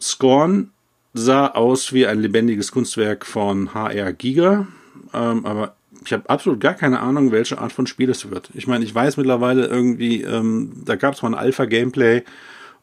Scorn 0.00 0.70
sah 1.12 1.48
aus 1.48 1.92
wie 1.92 2.06
ein 2.06 2.20
lebendiges 2.20 2.72
Kunstwerk 2.72 3.26
von 3.26 3.74
HR 3.74 4.12
Giga, 4.12 4.66
ähm, 5.14 5.44
aber 5.46 5.74
ich 6.04 6.12
habe 6.12 6.28
absolut 6.30 6.60
gar 6.60 6.74
keine 6.74 7.00
Ahnung, 7.00 7.32
welche 7.32 7.58
Art 7.58 7.72
von 7.72 7.86
Spiel 7.86 8.10
es 8.10 8.30
wird. 8.30 8.50
Ich 8.54 8.66
meine, 8.66 8.84
ich 8.84 8.94
weiß 8.94 9.16
mittlerweile 9.16 9.66
irgendwie, 9.66 10.22
ähm, 10.22 10.82
da 10.84 10.96
gab 10.96 11.14
es 11.14 11.22
mal 11.22 11.30
ein 11.30 11.34
Alpha-Gameplay, 11.34 12.22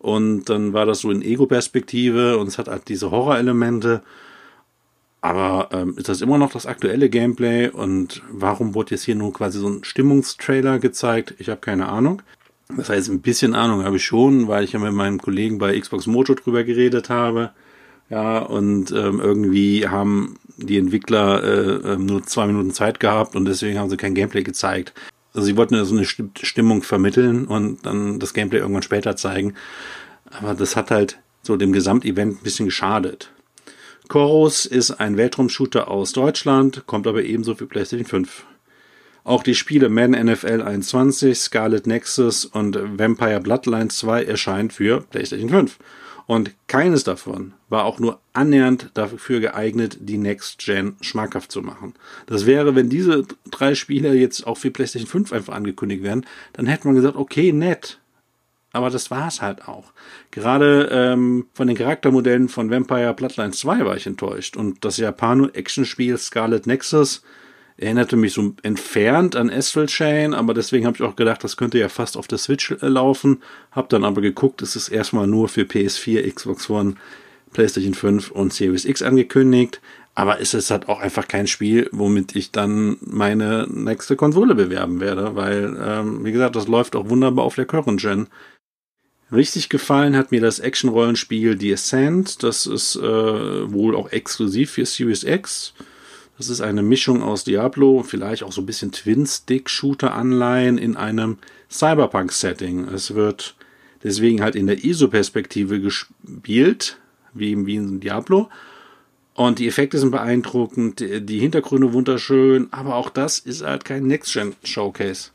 und 0.03 0.49
dann 0.49 0.73
war 0.73 0.85
das 0.85 0.99
so 0.99 1.11
in 1.11 1.21
Ego-Perspektive 1.21 2.37
und 2.37 2.47
es 2.47 2.57
hat 2.57 2.67
halt 2.67 2.89
diese 2.89 3.09
Horror-Elemente. 3.09 4.01
Aber 5.21 5.69
ähm, 5.71 5.95
ist 5.97 6.09
das 6.09 6.19
immer 6.19 6.37
noch 6.37 6.51
das 6.51 6.65
aktuelle 6.65 7.09
Gameplay? 7.09 7.69
Und 7.69 8.21
warum 8.29 8.75
wurde 8.75 8.91
jetzt 8.91 9.05
hier 9.05 9.15
nur 9.15 9.31
quasi 9.31 9.59
so 9.59 9.69
ein 9.69 9.85
Stimmungstrailer 9.85 10.79
gezeigt? 10.79 11.35
Ich 11.37 11.47
habe 11.47 11.61
keine 11.61 11.87
Ahnung. 11.87 12.21
Das 12.75 12.89
heißt, 12.89 13.09
ein 13.09 13.21
bisschen 13.21 13.55
Ahnung 13.55 13.85
habe 13.85 13.95
ich 13.95 14.03
schon, 14.03 14.49
weil 14.49 14.65
ich 14.65 14.73
ja 14.73 14.79
mit 14.79 14.91
meinem 14.91 15.21
Kollegen 15.21 15.57
bei 15.57 15.79
Xbox 15.79 16.05
Moto 16.05 16.33
drüber 16.33 16.65
geredet 16.65 17.09
habe. 17.09 17.51
Ja, 18.09 18.39
und 18.39 18.91
ähm, 18.91 19.21
irgendwie 19.21 19.87
haben 19.87 20.37
die 20.57 20.77
Entwickler 20.77 21.41
äh, 21.45 21.93
ähm, 21.93 22.05
nur 22.05 22.23
zwei 22.23 22.45
Minuten 22.45 22.71
Zeit 22.71 22.99
gehabt 22.99 23.37
und 23.37 23.45
deswegen 23.45 23.79
haben 23.79 23.89
sie 23.89 23.95
kein 23.95 24.15
Gameplay 24.15 24.43
gezeigt. 24.43 24.93
Also 25.33 25.47
sie 25.47 25.57
wollten 25.57 25.83
so 25.83 25.95
eine 25.95 26.05
Stimmung 26.05 26.83
vermitteln 26.83 27.45
und 27.45 27.85
dann 27.85 28.19
das 28.19 28.33
Gameplay 28.33 28.59
irgendwann 28.59 28.83
später 28.83 29.15
zeigen. 29.15 29.55
Aber 30.25 30.53
das 30.53 30.75
hat 30.75 30.91
halt 30.91 31.19
so 31.41 31.57
dem 31.57 31.73
Gesamtevent 31.73 32.39
ein 32.39 32.43
bisschen 32.43 32.65
geschadet. 32.65 33.31
Chorus 34.07 34.65
ist 34.65 34.91
ein 34.91 35.17
Weltraumshooter 35.17 35.89
aus 35.89 36.13
Deutschland, 36.13 36.85
kommt 36.85 37.07
aber 37.07 37.23
ebenso 37.23 37.55
für 37.55 37.65
PlayStation 37.65 38.05
5. 38.05 38.45
Auch 39.23 39.41
die 39.41 39.55
Spiele 39.55 39.89
Man 39.89 40.11
NFL 40.11 40.61
21, 40.61 41.37
Scarlet 41.37 41.87
Nexus 41.87 42.45
und 42.45 42.77
Vampire 42.99 43.39
Bloodlines 43.39 43.97
2 43.97 44.25
erscheinen 44.25 44.69
für 44.69 45.01
PlayStation 45.01 45.49
5. 45.49 45.77
Und 46.25 46.51
keines 46.67 47.03
davon 47.03 47.53
war 47.69 47.85
auch 47.85 47.99
nur 47.99 48.19
annähernd 48.31 48.91
dafür 48.93 49.39
geeignet, 49.39 49.97
die 49.99 50.17
Next 50.17 50.59
Gen 50.59 50.95
schmackhaft 51.01 51.51
zu 51.51 51.61
machen. 51.61 51.93
Das 52.27 52.45
wäre, 52.45 52.75
wenn 52.75 52.89
diese 52.89 53.25
drei 53.51 53.75
Spiele 53.75 54.13
jetzt 54.13 54.47
auch 54.47 54.57
für 54.57 54.71
PlayStation 54.71 55.09
5 55.09 55.33
einfach 55.33 55.53
angekündigt 55.53 56.03
werden, 56.03 56.25
dann 56.53 56.65
hätte 56.65 56.87
man 56.87 56.95
gesagt, 56.95 57.17
okay, 57.17 57.51
nett. 57.51 57.99
Aber 58.71 58.89
das 58.89 59.11
war's 59.11 59.41
halt 59.41 59.67
auch. 59.67 59.91
Gerade 60.31 60.89
ähm, 60.91 61.45
von 61.53 61.67
den 61.67 61.77
Charaktermodellen 61.77 62.49
von 62.49 62.71
Vampire 62.71 63.13
Bloodlines 63.13 63.59
2 63.59 63.85
war 63.85 63.95
ich 63.95 64.07
enttäuscht. 64.07 64.57
Und 64.57 64.83
das 64.83 64.97
Japano-Actionspiel 64.97 66.17
Scarlet 66.17 66.65
Nexus 66.65 67.21
erinnerte 67.77 68.15
mich 68.15 68.33
so 68.33 68.53
entfernt 68.63 69.35
an 69.35 69.49
Astral 69.49 69.87
Chain, 69.87 70.33
aber 70.33 70.53
deswegen 70.53 70.85
habe 70.85 70.97
ich 70.97 71.03
auch 71.03 71.15
gedacht, 71.15 71.43
das 71.43 71.57
könnte 71.57 71.79
ja 71.79 71.89
fast 71.89 72.17
auf 72.17 72.27
der 72.27 72.37
Switch 72.37 72.71
äh, 72.71 72.87
laufen. 72.87 73.41
Hab 73.71 73.89
dann 73.89 74.03
aber 74.03 74.21
geguckt, 74.21 74.61
es 74.61 74.75
ist 74.75 74.89
erstmal 74.89 75.27
nur 75.27 75.49
für 75.49 75.61
PS4, 75.61 76.31
Xbox 76.33 76.69
One, 76.69 76.95
PlayStation 77.51 77.93
5 77.93 78.31
und 78.31 78.53
Series 78.53 78.85
X 78.85 79.01
angekündigt. 79.01 79.81
Aber 80.15 80.39
es 80.39 80.53
ist 80.53 80.69
halt 80.69 80.89
auch 80.89 80.99
einfach 80.99 81.27
kein 81.27 81.47
Spiel, 81.47 81.89
womit 81.91 82.35
ich 82.35 82.51
dann 82.51 82.97
meine 83.01 83.67
nächste 83.67 84.15
Konsole 84.15 84.53
bewerben 84.53 84.99
werde, 84.99 85.35
weil, 85.35 85.75
ähm, 85.83 86.23
wie 86.23 86.31
gesagt, 86.31 86.55
das 86.55 86.67
läuft 86.67 86.95
auch 86.95 87.09
wunderbar 87.09 87.45
auf 87.45 87.55
der 87.55 87.65
Current 87.65 87.99
Gen. 87.99 88.27
Richtig 89.31 89.69
gefallen 89.69 90.15
hat 90.15 90.31
mir 90.31 90.41
das 90.41 90.59
Action-Rollenspiel 90.59 91.59
The 91.59 91.73
Ascent. 91.73 92.43
Das 92.43 92.67
ist 92.67 92.95
äh, 92.95 93.01
wohl 93.01 93.95
auch 93.95 94.11
exklusiv 94.11 94.71
für 94.71 94.85
Series 94.85 95.23
X. 95.23 95.73
Das 96.37 96.49
ist 96.49 96.61
eine 96.61 96.81
Mischung 96.81 97.21
aus 97.21 97.43
Diablo, 97.43 98.03
vielleicht 98.03 98.43
auch 98.43 98.51
so 98.51 98.61
ein 98.61 98.65
bisschen 98.65 98.91
Twin-Stick-Shooter-Anleihen 98.91 100.77
in 100.77 100.97
einem 100.97 101.37
Cyberpunk-Setting. 101.69 102.87
Es 102.87 103.13
wird 103.13 103.55
deswegen 104.03 104.41
halt 104.41 104.55
in 104.55 104.67
der 104.67 104.83
ISO-Perspektive 104.83 105.79
gespielt, 105.79 106.97
wie, 107.33 107.65
wie 107.65 107.75
in 107.75 107.99
Diablo. 107.99 108.49
Und 109.35 109.59
die 109.59 109.67
Effekte 109.67 109.97
sind 109.97 110.11
beeindruckend, 110.11 110.99
die 110.99 111.39
Hintergründe 111.39 111.93
wunderschön, 111.93 112.67
aber 112.71 112.95
auch 112.95 113.09
das 113.09 113.39
ist 113.39 113.63
halt 113.63 113.85
kein 113.85 114.07
Next-Gen-Showcase. 114.07 115.31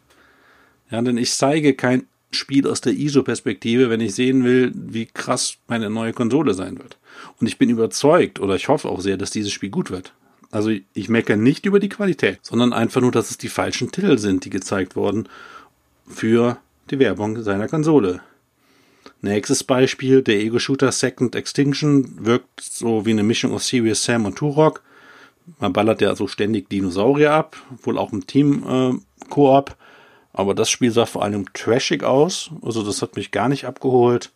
Ja, 0.90 1.02
denn 1.02 1.16
ich 1.16 1.32
zeige 1.32 1.74
kein 1.74 2.06
Spiel 2.30 2.66
aus 2.66 2.80
der 2.80 2.92
ISO-Perspektive, 2.92 3.88
wenn 3.88 4.00
ich 4.00 4.14
sehen 4.14 4.44
will, 4.44 4.72
wie 4.74 5.06
krass 5.06 5.56
meine 5.66 5.90
neue 5.90 6.12
Konsole 6.12 6.54
sein 6.54 6.78
wird. 6.78 6.98
Und 7.40 7.46
ich 7.46 7.58
bin 7.58 7.70
überzeugt, 7.70 8.40
oder 8.40 8.54
ich 8.56 8.68
hoffe 8.68 8.88
auch 8.88 9.00
sehr, 9.00 9.16
dass 9.16 9.30
dieses 9.30 9.52
Spiel 9.52 9.70
gut 9.70 9.90
wird. 9.90 10.12
Also 10.50 10.70
ich 10.70 11.08
meckere 11.08 11.36
nicht 11.36 11.66
über 11.66 11.78
die 11.78 11.90
Qualität, 11.90 12.40
sondern 12.42 12.72
einfach 12.72 13.00
nur, 13.00 13.12
dass 13.12 13.30
es 13.30 13.38
die 13.38 13.48
falschen 13.48 13.90
Titel 13.92 14.18
sind, 14.18 14.44
die 14.44 14.50
gezeigt 14.50 14.96
wurden 14.96 15.28
für 16.06 16.58
die 16.90 16.98
Werbung 16.98 17.42
seiner 17.42 17.68
Konsole. 17.68 18.22
Nächstes 19.20 19.64
Beispiel, 19.64 20.22
der 20.22 20.40
Ego-Shooter 20.40 20.92
Second 20.92 21.34
Extinction 21.34 22.24
wirkt 22.24 22.60
so 22.60 23.04
wie 23.04 23.10
eine 23.10 23.24
Mischung 23.24 23.52
aus 23.52 23.66
Serious 23.66 24.04
Sam 24.04 24.26
und 24.26 24.36
Turok. 24.36 24.82
Man 25.58 25.72
ballert 25.72 26.00
ja 26.00 26.14
so 26.14 26.28
ständig 26.28 26.68
Dinosaurier 26.68 27.32
ab, 27.32 27.56
wohl 27.82 27.98
auch 27.98 28.12
im 28.12 28.26
Team-Koop. 28.26 29.70
Äh, 29.70 29.74
aber 30.32 30.54
das 30.54 30.70
Spiel 30.70 30.92
sah 30.92 31.06
vor 31.06 31.24
allem 31.24 31.52
trashig 31.52 32.04
aus, 32.04 32.50
also 32.62 32.84
das 32.84 33.02
hat 33.02 33.16
mich 33.16 33.32
gar 33.32 33.48
nicht 33.48 33.64
abgeholt. 33.64 34.30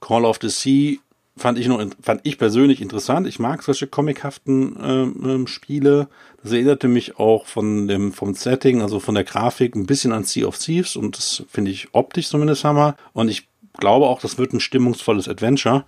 Call 0.00 0.24
of 0.24 0.38
the 0.40 0.48
Sea 0.48 0.98
fand 1.40 1.58
ich 1.58 1.66
noch, 1.68 1.84
fand 2.02 2.20
ich 2.24 2.38
persönlich 2.38 2.80
interessant. 2.82 3.26
Ich 3.26 3.38
mag 3.38 3.62
solche 3.62 3.86
comichaften 3.86 5.44
äh, 5.44 5.46
Spiele. 5.48 6.08
Das 6.42 6.52
erinnerte 6.52 6.86
mich 6.86 7.18
auch 7.18 7.46
von 7.46 7.88
dem, 7.88 8.12
vom 8.12 8.34
Setting, 8.34 8.82
also 8.82 9.00
von 9.00 9.14
der 9.14 9.24
Grafik 9.24 9.74
ein 9.74 9.86
bisschen 9.86 10.12
an 10.12 10.24
Sea 10.24 10.46
of 10.46 10.58
Thieves 10.58 10.96
und 10.96 11.16
das 11.16 11.42
finde 11.48 11.70
ich 11.70 11.88
optisch 11.92 12.28
zumindest 12.28 12.64
hammer. 12.64 12.96
Und 13.12 13.28
ich 13.28 13.48
glaube 13.78 14.06
auch, 14.06 14.20
das 14.20 14.38
wird 14.38 14.52
ein 14.52 14.60
stimmungsvolles 14.60 15.28
Adventure. 15.28 15.84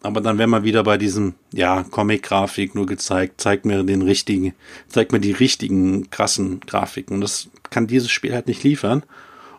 Aber 0.00 0.20
dann 0.20 0.38
wäre 0.38 0.48
man 0.48 0.62
wieder 0.62 0.84
bei 0.84 0.96
diesem, 0.96 1.34
ja, 1.52 1.82
Comic-Grafik 1.82 2.76
nur 2.76 2.86
gezeigt, 2.86 3.40
zeigt 3.40 3.64
mir 3.64 3.82
den 3.82 4.02
richtigen, 4.02 4.54
zeigt 4.86 5.10
mir 5.10 5.18
die 5.18 5.32
richtigen 5.32 6.08
krassen 6.10 6.60
Grafiken. 6.60 7.14
Und 7.14 7.20
das 7.22 7.48
kann 7.70 7.88
dieses 7.88 8.10
Spiel 8.10 8.32
halt 8.32 8.46
nicht 8.46 8.62
liefern. 8.62 9.02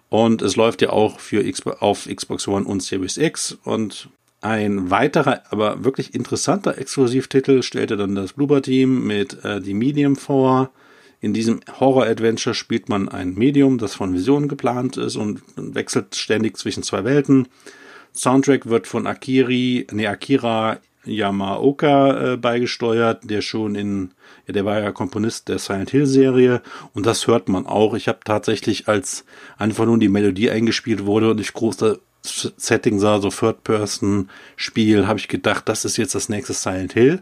Und 0.08 0.42
es 0.42 0.56
läuft 0.56 0.82
ja 0.82 0.92
auch 0.92 1.20
für 1.20 1.44
Xbox, 1.44 1.82
auf 1.82 2.08
Xbox 2.08 2.48
One 2.48 2.66
und 2.66 2.82
Series 2.82 3.18
X. 3.18 3.58
Und 3.66 4.10
ein 4.42 4.90
weiterer, 4.90 5.44
aber 5.50 5.84
wirklich 5.84 6.16
interessanter 6.16 6.78
Exklusivtitel 6.78 7.62
stellte 7.62 7.98
dann 7.98 8.16
das 8.16 8.34
Bloober 8.34 8.62
Team 8.62 9.06
mit 9.06 9.44
äh, 9.44 9.60
die 9.62 9.74
Medium 9.74 10.16
vor. 10.16 10.72
In 11.22 11.34
diesem 11.34 11.60
Horror-Adventure 11.80 12.54
spielt 12.54 12.88
man 12.88 13.10
ein 13.10 13.34
Medium, 13.36 13.78
das 13.78 13.96
von 13.96 14.14
Visionen 14.14 14.48
geplant 14.48 14.96
ist 14.96 15.18
und 15.18 15.42
wechselt 15.58 16.16
ständig 16.16 16.58
zwischen 16.58 16.84
zwei 16.84 17.04
Welten. 17.04 17.50
Soundtrack 18.14 18.68
wird 18.68 18.88
von 18.88 19.06
Akiri, 19.06 19.86
nee, 19.92 20.08
Akira 20.08 20.80
Yamaoka 21.06 22.34
äh, 22.34 22.38
beigesteuert, 22.38 23.30
der 23.30 23.42
schon 23.42 23.76
in, 23.76 24.12
ja, 24.48 24.54
der 24.54 24.66
war 24.66 24.80
ja 24.80 24.92
Komponist 24.92 25.50
der 25.50 25.60
Silent 25.60 25.90
Hill 25.90 26.06
Serie 26.06 26.62
und 26.94 27.06
das 27.06 27.28
hört 27.28 27.50
man 27.50 27.66
auch. 27.66 27.94
Ich 27.94 28.08
habe 28.08 28.20
tatsächlich, 28.24 28.88
als 28.88 29.26
einfach 29.58 29.86
nur 29.86 29.98
die 29.98 30.10
Melodie 30.10 30.50
eingespielt 30.50 31.06
wurde 31.06 31.32
und 31.32 31.42
ich 31.42 31.54
große 31.54 32.00
Setting 32.22 33.00
sah, 33.00 33.20
so 33.20 33.30
Third-Person-Spiel, 33.30 35.08
habe 35.08 35.20
ich 35.20 35.28
gedacht, 35.28 35.70
das 35.70 35.86
ist 35.86 35.98
jetzt 35.98 36.16
das 36.16 36.30
nächste 36.30 36.54
Silent 36.54 36.94
Hill. 36.94 37.22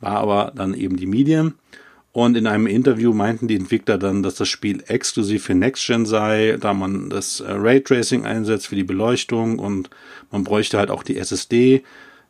War 0.00 0.18
aber 0.18 0.52
dann 0.54 0.74
eben 0.74 0.96
die 0.96 1.06
Medium. 1.06 1.54
Und 2.14 2.36
in 2.36 2.46
einem 2.46 2.68
Interview 2.68 3.12
meinten 3.12 3.48
die 3.48 3.56
Entwickler 3.56 3.98
dann, 3.98 4.22
dass 4.22 4.36
das 4.36 4.48
Spiel 4.48 4.84
exklusiv 4.86 5.42
für 5.44 5.54
Next 5.56 5.84
Gen 5.84 6.06
sei, 6.06 6.56
da 6.60 6.72
man 6.72 7.10
das 7.10 7.40
äh, 7.40 7.50
Raytracing 7.50 8.24
einsetzt 8.24 8.68
für 8.68 8.76
die 8.76 8.84
Beleuchtung 8.84 9.58
und 9.58 9.90
man 10.30 10.44
bräuchte 10.44 10.78
halt 10.78 10.92
auch 10.92 11.02
die 11.02 11.18
SSD, 11.18 11.82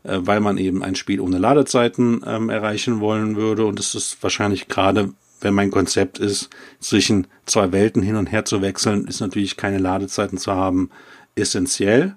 äh, 0.04 0.20
weil 0.20 0.40
man 0.40 0.56
eben 0.56 0.82
ein 0.82 0.94
Spiel 0.94 1.20
ohne 1.20 1.36
Ladezeiten 1.36 2.22
ähm, 2.26 2.48
erreichen 2.48 3.00
wollen 3.00 3.36
würde. 3.36 3.66
Und 3.66 3.78
es 3.78 3.94
ist 3.94 4.22
wahrscheinlich 4.22 4.68
gerade, 4.68 5.12
wenn 5.42 5.52
mein 5.52 5.70
Konzept 5.70 6.18
ist, 6.18 6.48
zwischen 6.80 7.26
zwei 7.44 7.70
Welten 7.70 8.00
hin 8.00 8.16
und 8.16 8.32
her 8.32 8.46
zu 8.46 8.62
wechseln, 8.62 9.06
ist 9.06 9.20
natürlich 9.20 9.58
keine 9.58 9.76
Ladezeiten 9.76 10.38
zu 10.38 10.52
haben, 10.52 10.88
essentiell. 11.34 12.16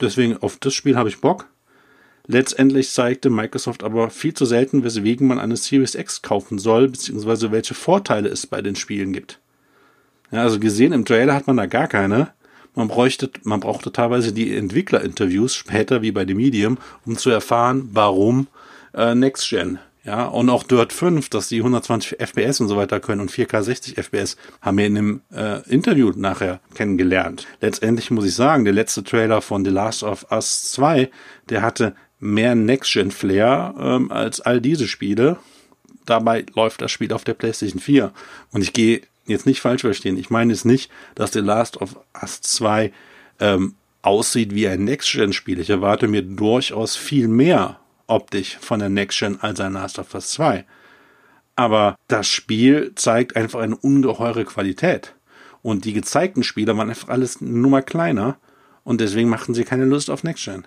Deswegen 0.00 0.36
auf 0.36 0.56
das 0.58 0.74
Spiel 0.74 0.96
habe 0.96 1.08
ich 1.08 1.20
Bock. 1.20 1.46
Letztendlich 2.26 2.90
zeigte 2.90 3.30
Microsoft 3.30 3.82
aber 3.82 4.10
viel 4.10 4.34
zu 4.34 4.44
selten, 4.44 4.84
weswegen 4.84 5.26
man 5.26 5.38
eine 5.38 5.56
Series 5.56 5.94
X 5.94 6.22
kaufen 6.22 6.58
soll, 6.58 6.88
beziehungsweise 6.88 7.50
welche 7.50 7.74
Vorteile 7.74 8.28
es 8.28 8.46
bei 8.46 8.62
den 8.62 8.76
Spielen 8.76 9.12
gibt. 9.12 9.40
Ja, 10.30 10.42
also 10.42 10.60
gesehen 10.60 10.92
im 10.92 11.04
Trailer 11.04 11.34
hat 11.34 11.46
man 11.46 11.56
da 11.56 11.66
gar 11.66 11.88
keine. 11.88 12.30
Man 12.74 12.86
bräuchte, 12.86 13.30
man 13.42 13.60
brauchte 13.60 13.90
teilweise 13.90 14.32
die 14.32 14.54
Entwicklerinterviews 14.56 15.54
später 15.54 16.02
wie 16.02 16.12
bei 16.12 16.24
dem 16.24 16.36
Medium, 16.36 16.78
um 17.04 17.16
zu 17.16 17.30
erfahren, 17.30 17.88
warum 17.92 18.46
äh, 18.94 19.14
Next 19.14 19.48
Gen. 19.48 19.80
Ja, 20.02 20.24
und 20.24 20.48
auch 20.48 20.62
Dirt 20.62 20.94
5, 20.94 21.28
dass 21.28 21.48
die 21.48 21.58
120 21.58 22.18
FPS 22.20 22.60
und 22.60 22.68
so 22.68 22.76
weiter 22.76 23.00
können 23.00 23.20
und 23.20 23.30
4K 23.30 23.62
60 23.62 23.98
FPS, 23.98 24.36
haben 24.62 24.78
wir 24.78 24.86
in 24.86 24.94
dem 24.94 25.20
äh, 25.30 25.60
Interview 25.68 26.10
nachher 26.16 26.60
kennengelernt. 26.74 27.46
Letztendlich 27.60 28.10
muss 28.10 28.24
ich 28.24 28.34
sagen, 28.34 28.64
der 28.64 28.72
letzte 28.72 29.04
Trailer 29.04 29.42
von 29.42 29.62
The 29.62 29.70
Last 29.70 30.02
of 30.02 30.26
Us 30.30 30.70
2, 30.72 31.10
der 31.50 31.60
hatte 31.60 31.94
mehr 32.18 32.54
Next-Gen-Flair 32.54 33.74
ähm, 33.78 34.10
als 34.10 34.40
all 34.40 34.62
diese 34.62 34.88
Spiele. 34.88 35.36
Dabei 36.06 36.46
läuft 36.54 36.80
das 36.80 36.90
Spiel 36.90 37.12
auf 37.12 37.24
der 37.24 37.34
PlayStation 37.34 37.80
4. 37.80 38.10
Und 38.52 38.62
ich 38.62 38.72
gehe 38.72 39.02
jetzt 39.26 39.44
nicht 39.44 39.60
falsch 39.60 39.82
verstehen. 39.82 40.16
Ich 40.16 40.30
meine 40.30 40.52
es 40.54 40.64
nicht, 40.64 40.90
dass 41.14 41.32
The 41.32 41.40
Last 41.40 41.76
of 41.76 41.96
Us 42.20 42.40
2 42.40 42.90
ähm, 43.38 43.74
aussieht 44.00 44.54
wie 44.54 44.66
ein 44.66 44.84
Next-Gen-Spiel. 44.84 45.60
Ich 45.60 45.68
erwarte 45.68 46.08
mir 46.08 46.22
durchaus 46.22 46.96
viel 46.96 47.28
mehr 47.28 47.80
optisch 48.10 48.58
von 48.60 48.80
der 48.80 48.88
Next-Gen 48.88 49.40
als 49.40 49.60
ein 49.60 49.72
Last 49.72 49.98
of 49.98 50.14
Us 50.14 50.30
2. 50.30 50.64
Aber 51.56 51.96
das 52.08 52.26
Spiel 52.26 52.92
zeigt 52.94 53.36
einfach 53.36 53.60
eine 53.60 53.76
ungeheure 53.76 54.44
Qualität. 54.44 55.14
Und 55.62 55.84
die 55.84 55.92
gezeigten 55.92 56.42
Spiele 56.42 56.76
waren 56.76 56.88
einfach 56.88 57.08
alles 57.08 57.40
nur 57.40 57.70
mal 57.70 57.82
kleiner. 57.82 58.38
Und 58.82 59.00
deswegen 59.00 59.28
machten 59.28 59.54
sie 59.54 59.64
keine 59.64 59.84
Lust 59.84 60.10
auf 60.10 60.24
Next-Gen. 60.24 60.66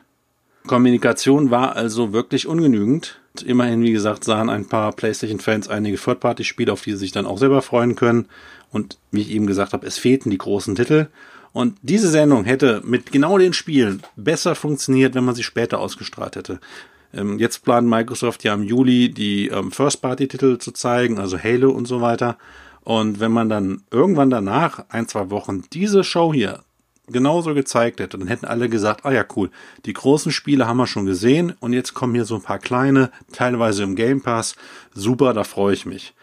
Kommunikation 0.68 1.52
war 1.52 1.76
also 1.76 2.14
wirklich 2.14 2.48
ungenügend. 2.48 3.20
Immerhin, 3.46 3.82
wie 3.82 3.92
gesagt, 3.92 4.24
sahen 4.24 4.50
ein 4.50 4.68
paar 4.68 4.94
PlayStation-Fans 4.94 5.68
einige 5.68 5.98
Third-Party-Spiele, 5.98 6.72
auf 6.72 6.84
die 6.84 6.92
sie 6.92 6.98
sich 6.98 7.12
dann 7.12 7.26
auch 7.26 7.38
selber 7.38 7.62
freuen 7.62 7.96
können. 7.96 8.28
Und 8.72 8.98
wie 9.12 9.22
ich 9.22 9.32
eben 9.32 9.48
gesagt 9.48 9.74
habe, 9.74 9.86
es 9.86 9.98
fehlten 9.98 10.30
die 10.30 10.38
großen 10.38 10.76
Titel. 10.76 11.08
Und 11.52 11.78
diese 11.82 12.10
Sendung 12.10 12.46
hätte 12.46 12.82
mit 12.86 13.12
genau 13.12 13.38
den 13.38 13.54
Spielen 13.54 14.02
besser 14.16 14.56
funktioniert, 14.56 15.16
wenn 15.16 15.26
man 15.26 15.36
sie 15.36 15.44
später 15.44 15.80
ausgestrahlt 15.80 16.36
hätte. 16.36 16.60
Ähm, 17.14 17.40
jetzt 17.40 17.64
plant 17.64 17.88
Microsoft 17.88 18.44
ja 18.44 18.54
im 18.54 18.64
Juli 18.64 19.10
die 19.10 19.48
ähm, 19.48 19.72
First-Party-Titel 19.72 20.58
zu 20.58 20.72
zeigen, 20.72 21.20
also 21.20 21.38
Halo 21.38 21.72
und 21.72 21.88
so 21.88 22.02
weiter. 22.02 22.38
Und 22.82 23.20
wenn 23.20 23.32
man 23.32 23.50
dann 23.50 23.84
irgendwann 23.92 24.30
danach, 24.30 24.86
ein, 24.90 25.08
zwei 25.08 25.30
Wochen, 25.30 25.64
diese 25.72 26.04
Show 26.04 26.34
hier 26.34 26.62
genauso 27.08 27.54
gezeigt 27.54 28.00
hätte, 28.00 28.18
dann 28.18 28.28
hätten 28.28 28.46
alle 28.46 28.70
gesagt, 28.70 29.06
ah 29.06 29.12
ja, 29.12 29.26
cool, 29.36 29.50
die 29.86 29.94
großen 29.94 30.32
Spiele 30.32 30.68
haben 30.68 30.78
wir 30.78 30.88
schon 30.88 31.06
gesehen 31.06 31.54
und 31.60 31.74
jetzt 31.74 31.94
kommen 31.94 32.16
hier 32.16 32.26
so 32.26 32.36
ein 32.36 32.42
paar 32.42 32.60
kleine, 32.60 33.12
teilweise 33.32 33.84
im 33.84 33.96
Game 33.96 34.22
Pass. 34.22 34.56
Super, 34.94 35.34
da 35.34 35.44
freue 35.44 35.74
ich 35.74 35.86
mich. 35.86 36.14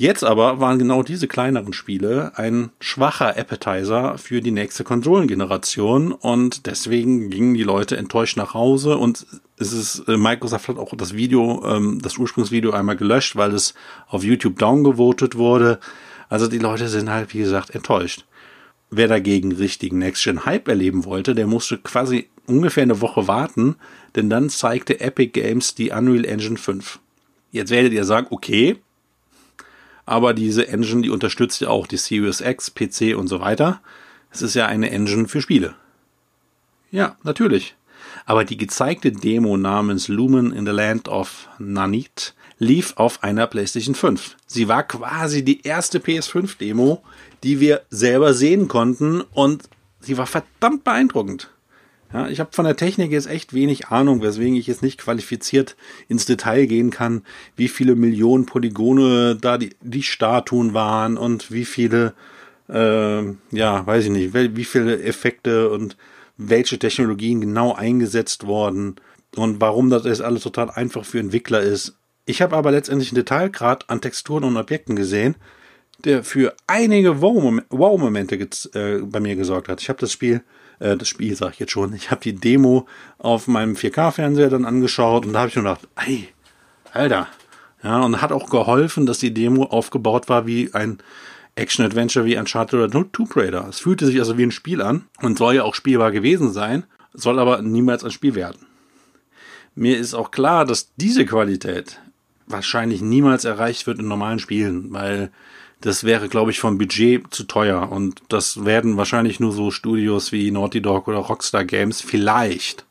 Jetzt 0.00 0.24
aber 0.24 0.60
waren 0.60 0.78
genau 0.78 1.02
diese 1.02 1.28
kleineren 1.28 1.74
Spiele 1.74 2.32
ein 2.36 2.70
schwacher 2.80 3.36
Appetizer 3.36 4.16
für 4.16 4.40
die 4.40 4.50
nächste 4.50 4.82
Konsolengeneration 4.82 6.12
und 6.12 6.64
deswegen 6.64 7.28
gingen 7.28 7.52
die 7.52 7.64
Leute 7.64 7.98
enttäuscht 7.98 8.38
nach 8.38 8.54
Hause 8.54 8.96
und 8.96 9.26
es 9.58 9.74
ist, 9.74 10.08
äh, 10.08 10.16
Microsoft 10.16 10.68
hat 10.68 10.78
auch 10.78 10.94
das 10.96 11.12
Video, 11.12 11.62
ähm, 11.66 12.00
das 12.00 12.16
Ursprungsvideo 12.16 12.70
einmal 12.70 12.96
gelöscht, 12.96 13.36
weil 13.36 13.52
es 13.52 13.74
auf 14.08 14.24
YouTube 14.24 14.58
downgevotet 14.58 15.36
wurde. 15.36 15.78
Also 16.30 16.48
die 16.48 16.56
Leute 16.56 16.88
sind 16.88 17.10
halt, 17.10 17.34
wie 17.34 17.40
gesagt, 17.40 17.74
enttäuscht. 17.74 18.24
Wer 18.88 19.06
dagegen 19.06 19.52
richtigen 19.52 19.98
Next-Gen-Hype 19.98 20.68
erleben 20.68 21.04
wollte, 21.04 21.34
der 21.34 21.46
musste 21.46 21.76
quasi 21.76 22.30
ungefähr 22.46 22.84
eine 22.84 23.02
Woche 23.02 23.28
warten, 23.28 23.76
denn 24.16 24.30
dann 24.30 24.48
zeigte 24.48 24.98
Epic 24.98 25.38
Games 25.38 25.74
die 25.74 25.90
Unreal 25.90 26.24
Engine 26.24 26.56
5. 26.56 27.00
Jetzt 27.52 27.70
werdet 27.70 27.92
ihr 27.92 28.06
sagen, 28.06 28.28
okay, 28.30 28.78
aber 30.10 30.34
diese 30.34 30.66
Engine, 30.66 31.02
die 31.02 31.10
unterstützt 31.10 31.60
ja 31.60 31.68
auch 31.68 31.86
die 31.86 31.96
Series 31.96 32.40
X, 32.40 32.72
PC 32.72 33.16
und 33.16 33.28
so 33.28 33.38
weiter. 33.38 33.80
Es 34.32 34.42
ist 34.42 34.54
ja 34.54 34.66
eine 34.66 34.90
Engine 34.90 35.28
für 35.28 35.40
Spiele. 35.40 35.76
Ja, 36.90 37.16
natürlich. 37.22 37.76
Aber 38.26 38.44
die 38.44 38.56
gezeigte 38.56 39.12
Demo 39.12 39.56
namens 39.56 40.08
Lumen 40.08 40.52
in 40.52 40.66
the 40.66 40.72
Land 40.72 41.08
of 41.08 41.48
Nanit 41.60 42.34
lief 42.58 42.94
auf 42.96 43.22
einer 43.22 43.46
PlayStation 43.46 43.94
5. 43.94 44.36
Sie 44.48 44.66
war 44.66 44.82
quasi 44.82 45.44
die 45.44 45.62
erste 45.62 46.00
PS5-Demo, 46.00 47.04
die 47.44 47.60
wir 47.60 47.82
selber 47.88 48.34
sehen 48.34 48.66
konnten 48.66 49.20
und 49.20 49.68
sie 50.00 50.18
war 50.18 50.26
verdammt 50.26 50.82
beeindruckend. 50.82 51.50
Ja, 52.12 52.28
ich 52.28 52.40
habe 52.40 52.50
von 52.52 52.64
der 52.64 52.76
Technik 52.76 53.12
jetzt 53.12 53.28
echt 53.28 53.54
wenig 53.54 53.88
Ahnung, 53.88 54.20
weswegen 54.20 54.56
ich 54.56 54.66
jetzt 54.66 54.82
nicht 54.82 54.98
qualifiziert 54.98 55.76
ins 56.08 56.26
Detail 56.26 56.66
gehen 56.66 56.90
kann, 56.90 57.22
wie 57.54 57.68
viele 57.68 57.94
Millionen 57.94 58.46
Polygone 58.46 59.36
da 59.36 59.58
die, 59.58 59.70
die 59.80 60.02
Statuen 60.02 60.74
waren 60.74 61.16
und 61.16 61.52
wie 61.52 61.64
viele, 61.64 62.14
äh, 62.68 63.22
ja, 63.52 63.86
weiß 63.86 64.06
ich 64.06 64.10
nicht, 64.10 64.34
wie 64.34 64.64
viele 64.64 65.00
Effekte 65.02 65.70
und 65.70 65.96
welche 66.36 66.78
Technologien 66.78 67.40
genau 67.40 67.74
eingesetzt 67.74 68.46
worden 68.46 68.96
und 69.36 69.60
warum 69.60 69.88
das 69.88 70.04
jetzt 70.04 70.22
alles 70.22 70.42
total 70.42 70.70
einfach 70.70 71.04
für 71.04 71.20
Entwickler 71.20 71.60
ist. 71.60 71.96
Ich 72.26 72.42
habe 72.42 72.56
aber 72.56 72.72
letztendlich 72.72 73.10
einen 73.10 73.16
Detailgrad 73.16 73.88
an 73.88 74.00
Texturen 74.00 74.44
und 74.44 74.56
Objekten 74.56 74.96
gesehen, 74.96 75.36
der 76.04 76.24
für 76.24 76.54
einige 76.66 77.20
Wow-Momente 77.20 78.36
äh, 78.74 78.98
bei 79.02 79.20
mir 79.20 79.36
gesorgt 79.36 79.68
hat. 79.68 79.80
Ich 79.80 79.88
habe 79.88 80.00
das 80.00 80.12
Spiel, 80.12 80.42
äh, 80.80 80.96
das 80.96 81.08
Spiel 81.08 81.36
sage 81.36 81.52
ich 81.54 81.60
jetzt 81.60 81.72
schon, 81.72 81.94
ich 81.94 82.10
habe 82.10 82.20
die 82.20 82.34
Demo 82.34 82.86
auf 83.18 83.46
meinem 83.46 83.74
4K-Fernseher 83.74 84.50
dann 84.50 84.64
angeschaut 84.64 85.24
und 85.24 85.34
da 85.34 85.40
habe 85.40 85.48
ich 85.48 85.56
mir 85.56 85.62
gedacht, 85.62 85.88
ey, 86.04 86.28
Alter. 86.92 87.28
Ja, 87.82 88.00
und 88.02 88.20
hat 88.20 88.32
auch 88.32 88.50
geholfen, 88.50 89.06
dass 89.06 89.20
die 89.20 89.32
Demo 89.32 89.64
aufgebaut 89.64 90.28
war 90.28 90.46
wie 90.46 90.74
ein 90.74 90.98
Action-Adventure 91.54 92.26
wie 92.26 92.36
Uncharted 92.36 92.74
oder 92.74 92.90
Tomb 93.10 93.34
Raider. 93.34 93.66
Es 93.68 93.80
fühlte 93.80 94.04
sich 94.06 94.18
also 94.18 94.36
wie 94.36 94.42
ein 94.42 94.50
Spiel 94.50 94.82
an 94.82 95.06
und 95.22 95.38
soll 95.38 95.54
ja 95.54 95.62
auch 95.62 95.74
spielbar 95.74 96.10
gewesen 96.10 96.52
sein, 96.52 96.84
soll 97.14 97.38
aber 97.38 97.62
niemals 97.62 98.04
ein 98.04 98.10
Spiel 98.10 98.34
werden. 98.34 98.66
Mir 99.74 99.98
ist 99.98 100.14
auch 100.14 100.30
klar, 100.30 100.66
dass 100.66 100.94
diese 100.96 101.24
Qualität 101.24 102.00
wahrscheinlich 102.46 103.00
niemals 103.00 103.44
erreicht 103.44 103.86
wird 103.86 103.98
in 103.98 104.08
normalen 104.08 104.40
Spielen, 104.40 104.92
weil 104.92 105.30
das 105.80 106.04
wäre, 106.04 106.28
glaube 106.28 106.50
ich, 106.50 106.60
vom 106.60 106.78
Budget 106.78 107.32
zu 107.32 107.44
teuer 107.44 107.90
und 107.90 108.22
das 108.28 108.64
werden 108.64 108.96
wahrscheinlich 108.96 109.40
nur 109.40 109.52
so 109.52 109.70
Studios 109.70 110.30
wie 110.32 110.50
Naughty 110.50 110.82
Dog 110.82 111.08
oder 111.08 111.18
Rockstar 111.18 111.64
Games 111.64 112.00
vielleicht, 112.00 112.84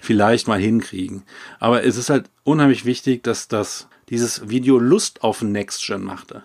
vielleicht 0.00 0.48
mal 0.48 0.58
hinkriegen. 0.58 1.22
Aber 1.60 1.84
es 1.84 1.96
ist 1.96 2.10
halt 2.10 2.28
unheimlich 2.44 2.84
wichtig, 2.84 3.22
dass 3.22 3.48
das 3.48 3.88
dieses 4.08 4.48
Video 4.48 4.78
Lust 4.78 5.22
auf 5.22 5.42
Next 5.42 5.86
Gen 5.86 6.02
machte. 6.02 6.42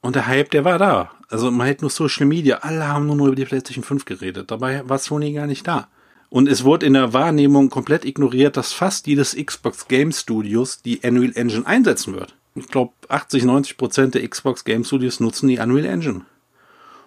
Und 0.00 0.16
der 0.16 0.26
Hype, 0.26 0.50
der 0.50 0.64
war 0.64 0.78
da. 0.78 1.12
Also 1.28 1.50
man 1.50 1.66
hätte 1.66 1.82
nur 1.82 1.90
Social 1.90 2.26
Media, 2.26 2.58
alle 2.58 2.88
haben 2.88 3.06
nur 3.06 3.28
über 3.28 3.36
die 3.36 3.44
PlayStation 3.44 3.84
5 3.84 4.04
geredet. 4.04 4.50
Dabei 4.50 4.88
war 4.88 4.98
Sony 4.98 5.32
gar 5.32 5.46
nicht 5.46 5.66
da. 5.66 5.88
Und 6.30 6.48
es 6.48 6.64
wurde 6.64 6.86
in 6.86 6.94
der 6.94 7.12
Wahrnehmung 7.12 7.70
komplett 7.70 8.04
ignoriert, 8.04 8.56
dass 8.56 8.72
fast 8.72 9.06
jedes 9.06 9.36
Xbox 9.36 9.88
Game 9.88 10.12
Studios 10.12 10.80
die 10.82 10.98
Unreal 10.98 11.32
Engine 11.34 11.66
einsetzen 11.66 12.14
wird. 12.14 12.34
Ich 12.54 12.68
glaube, 12.68 12.92
80, 13.08 13.44
90 13.44 13.76
Prozent 13.76 14.14
der 14.14 14.28
Xbox 14.28 14.64
Game 14.64 14.84
Studios 14.84 15.20
nutzen 15.20 15.48
die 15.48 15.58
Unreal 15.58 15.86
Engine. 15.86 16.22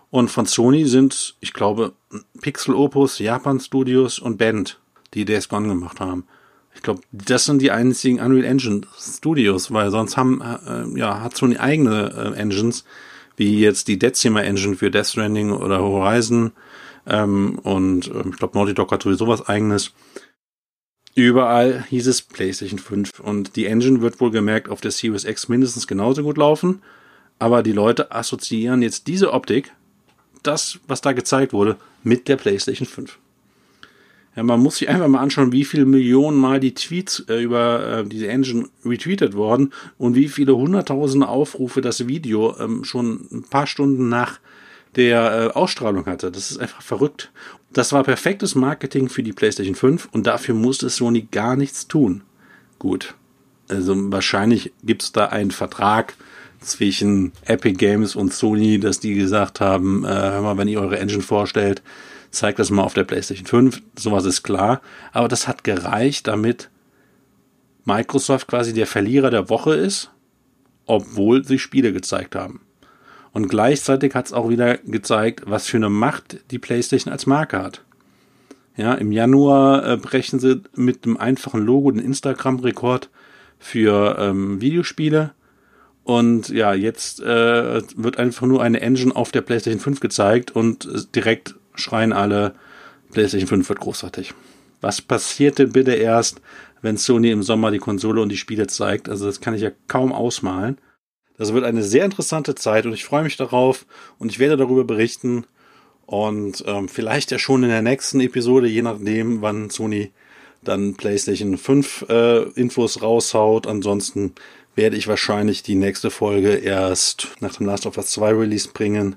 Und 0.09 0.29
von 0.29 0.45
Sony 0.45 0.85
sind, 0.85 1.35
ich 1.39 1.53
glaube, 1.53 1.93
Pixel 2.41 2.75
Opus, 2.75 3.19
Japan 3.19 3.59
Studios 3.59 4.19
und 4.19 4.37
Band, 4.37 4.79
die 5.13 5.25
Days 5.25 5.49
Gone 5.49 5.67
gemacht 5.67 5.99
haben. 5.99 6.25
Ich 6.75 6.81
glaube, 6.81 7.01
das 7.11 7.45
sind 7.45 7.61
die 7.61 7.71
einzigen 7.71 8.19
Unreal 8.19 8.45
Engine 8.45 8.81
Studios, 8.97 9.71
weil 9.71 9.91
sonst 9.91 10.17
haben, 10.17 10.41
äh, 10.41 10.99
ja, 10.99 11.21
hat 11.21 11.35
Sony 11.35 11.57
eigene 11.57 12.33
äh, 12.35 12.39
Engines, 12.39 12.85
wie 13.35 13.59
jetzt 13.59 13.87
die 13.87 13.97
Decima 13.99 14.41
Engine 14.41 14.75
für 14.75 14.91
Death 14.91 15.07
Stranding 15.07 15.51
oder 15.51 15.79
Horizon 15.79 16.51
ähm, 17.05 17.59
und 17.63 18.07
ähm, 18.07 18.31
ich 18.31 18.37
glaube, 18.37 18.57
Naughty 18.57 18.73
Dog 18.73 18.91
hat 18.91 19.03
sowieso 19.03 19.27
was 19.27 19.47
eigenes. 19.47 19.93
Überall 21.15 21.85
hieß 21.89 22.07
es 22.07 22.23
PlayStation 22.23 22.79
5 22.79 23.19
und 23.19 23.55
die 23.55 23.67
Engine 23.67 24.01
wird 24.01 24.19
wohl 24.19 24.31
gemerkt 24.31 24.69
auf 24.69 24.81
der 24.81 24.91
Series 24.91 25.25
X 25.25 25.47
mindestens 25.47 25.85
genauso 25.85 26.23
gut 26.23 26.37
laufen. 26.37 26.81
Aber 27.37 27.61
die 27.61 27.71
Leute 27.71 28.11
assoziieren 28.11 28.81
jetzt 28.81 29.07
diese 29.07 29.31
Optik, 29.31 29.71
das, 30.41 30.79
was 30.87 31.01
da 31.01 31.13
gezeigt 31.13 31.53
wurde, 31.53 31.77
mit 32.03 32.27
der 32.27 32.37
PlayStation 32.37 32.87
5. 32.87 33.19
Ja, 34.35 34.41
man 34.41 34.59
muss 34.59 34.77
sich 34.77 34.89
einfach 34.89 35.07
mal 35.07 35.19
anschauen, 35.19 35.51
wie 35.51 35.65
viele 35.65 35.85
Millionen 35.85 36.37
Mal 36.37 36.59
die 36.59 36.73
Tweets 36.73 37.23
äh, 37.29 37.43
über 37.43 37.99
äh, 37.99 38.03
diese 38.03 38.27
Engine 38.27 38.67
retweetet 38.83 39.35
worden 39.35 39.71
und 39.99 40.15
wie 40.15 40.27
viele 40.27 40.55
hunderttausende 40.55 41.27
Aufrufe 41.27 41.81
das 41.81 42.07
Video 42.07 42.57
ähm, 42.57 42.83
schon 42.83 43.27
ein 43.31 43.43
paar 43.43 43.67
Stunden 43.67 44.09
nach 44.09 44.39
der 44.95 45.51
äh, 45.51 45.53
Ausstrahlung 45.53 46.05
hatte. 46.05 46.31
Das 46.31 46.51
ist 46.51 46.57
einfach 46.57 46.81
verrückt. 46.81 47.31
Das 47.71 47.91
war 47.91 48.03
perfektes 48.03 48.55
Marketing 48.55 49.09
für 49.09 49.23
die 49.23 49.33
PlayStation 49.33 49.75
5 49.75 50.09
und 50.11 50.27
dafür 50.27 50.55
musste 50.55 50.89
Sony 50.89 51.27
gar 51.31 51.55
nichts 51.55 51.87
tun. 51.87 52.21
Gut. 52.79 53.15
Also 53.69 54.11
wahrscheinlich 54.11 54.71
gibt 54.83 55.03
es 55.03 55.11
da 55.11 55.27
einen 55.27 55.51
Vertrag 55.51 56.15
zwischen 56.59 57.31
Epic 57.45 57.77
Games 57.77 58.15
und 58.15 58.33
Sony, 58.33 58.79
dass 58.79 58.99
die 58.99 59.15
gesagt 59.15 59.59
haben, 59.59 60.05
äh, 60.05 60.07
hör 60.07 60.41
mal, 60.41 60.57
wenn 60.57 60.67
ihr 60.67 60.81
eure 60.81 60.99
Engine 60.99 61.21
vorstellt, 61.21 61.81
zeigt 62.29 62.59
das 62.59 62.69
mal 62.69 62.83
auf 62.83 62.93
der 62.93 63.03
PlayStation 63.03 63.45
5. 63.45 63.81
Sowas 63.97 64.25
ist 64.25 64.43
klar. 64.43 64.81
Aber 65.11 65.27
das 65.27 65.47
hat 65.47 65.63
gereicht, 65.63 66.27
damit 66.27 66.69
Microsoft 67.85 68.47
quasi 68.47 68.73
der 68.73 68.87
Verlierer 68.87 69.29
der 69.29 69.49
Woche 69.49 69.73
ist, 69.75 70.11
obwohl 70.85 71.45
sie 71.45 71.59
Spiele 71.59 71.93
gezeigt 71.93 72.35
haben. 72.35 72.61
Und 73.33 73.47
gleichzeitig 73.47 74.13
hat 74.13 74.27
es 74.27 74.33
auch 74.33 74.49
wieder 74.49 74.77
gezeigt, 74.77 75.43
was 75.47 75.67
für 75.67 75.77
eine 75.77 75.89
Macht 75.89 76.39
die 76.51 76.59
PlayStation 76.59 77.11
als 77.11 77.25
Marke 77.25 77.59
hat. 77.59 77.81
Ja, 78.77 78.93
im 78.93 79.11
Januar 79.11 79.85
äh, 79.85 79.97
brechen 79.97 80.39
sie 80.39 80.61
mit 80.75 81.05
dem 81.05 81.17
einfachen 81.17 81.61
Logo 81.61 81.91
den 81.91 82.03
Instagram-Rekord 82.03 83.09
für 83.59 84.17
ähm, 84.19 84.61
Videospiele. 84.61 85.31
Und 86.03 86.49
ja, 86.49 86.73
jetzt 86.73 87.21
äh, 87.21 87.81
wird 87.95 88.17
einfach 88.17 88.45
nur 88.45 88.61
eine 88.61 88.81
Engine 88.81 89.15
auf 89.15 89.31
der 89.31 89.41
PlayStation 89.41 89.79
5 89.79 89.99
gezeigt 89.99 90.51
und 90.51 90.85
äh, 90.85 91.01
direkt 91.15 91.55
schreien 91.75 92.13
alle, 92.13 92.53
PlayStation 93.11 93.47
5 93.47 93.69
wird 93.69 93.79
großartig. 93.79 94.33
Was 94.81 95.01
passiert 95.01 95.59
denn 95.59 95.71
bitte 95.71 95.93
erst, 95.93 96.41
wenn 96.81 96.97
Sony 96.97 97.31
im 97.31 97.41
Sommer 97.41 97.71
die 97.71 97.79
Konsole 97.79 98.21
und 98.21 98.29
die 98.29 98.37
Spiele 98.37 98.67
zeigt? 98.67 99.07
Also 99.07 99.25
das 99.25 99.39
kann 99.39 99.53
ich 99.53 99.61
ja 99.61 99.71
kaum 99.87 100.11
ausmalen. 100.11 100.77
Das 101.37 101.53
wird 101.53 101.63
eine 101.63 101.83
sehr 101.83 102.05
interessante 102.05 102.55
Zeit 102.55 102.85
und 102.85 102.93
ich 102.93 103.05
freue 103.05 103.23
mich 103.23 103.37
darauf 103.37 103.85
und 104.19 104.31
ich 104.31 104.39
werde 104.39 104.57
darüber 104.57 104.83
berichten 104.83 105.45
und 106.05 106.63
ähm, 106.67 106.89
vielleicht 106.89 107.31
ja 107.31 107.39
schon 107.39 107.63
in 107.63 107.69
der 107.69 107.81
nächsten 107.81 108.19
Episode, 108.19 108.67
je 108.67 108.81
nachdem, 108.81 109.41
wann 109.41 109.69
Sony 109.69 110.11
dann 110.63 110.95
PlayStation 110.95 111.57
5 111.57 112.05
äh, 112.09 112.41
Infos 112.51 113.01
raushaut. 113.01 113.67
Ansonsten 113.67 114.33
werde 114.75 114.95
ich 114.95 115.07
wahrscheinlich 115.07 115.63
die 115.63 115.75
nächste 115.75 116.09
Folge 116.09 116.55
erst 116.55 117.29
nach 117.39 117.55
dem 117.55 117.65
Last 117.65 117.85
of 117.85 117.97
Us 117.97 118.11
2 118.11 118.31
Release 118.31 118.69
bringen, 118.71 119.15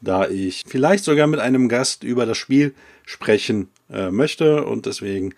da 0.00 0.28
ich 0.28 0.64
vielleicht 0.66 1.04
sogar 1.04 1.26
mit 1.26 1.40
einem 1.40 1.68
Gast 1.68 2.04
über 2.04 2.26
das 2.26 2.38
Spiel 2.38 2.74
sprechen 3.04 3.68
äh, 3.90 4.10
möchte 4.10 4.64
und 4.64 4.86
deswegen 4.86 5.34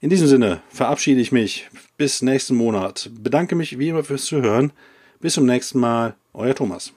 in 0.00 0.08
diesem 0.08 0.28
Sinne 0.28 0.62
verabschiede 0.70 1.20
ich 1.20 1.30
mich 1.30 1.68
bis 1.98 2.22
nächsten 2.22 2.56
Monat. 2.56 3.10
Bedanke 3.12 3.54
mich 3.54 3.78
wie 3.78 3.88
immer 3.88 4.02
fürs 4.02 4.24
Zuhören. 4.24 4.72
Bis 5.20 5.34
zum 5.34 5.44
nächsten 5.44 5.78
Mal, 5.80 6.14
euer 6.32 6.54
Thomas. 6.54 6.94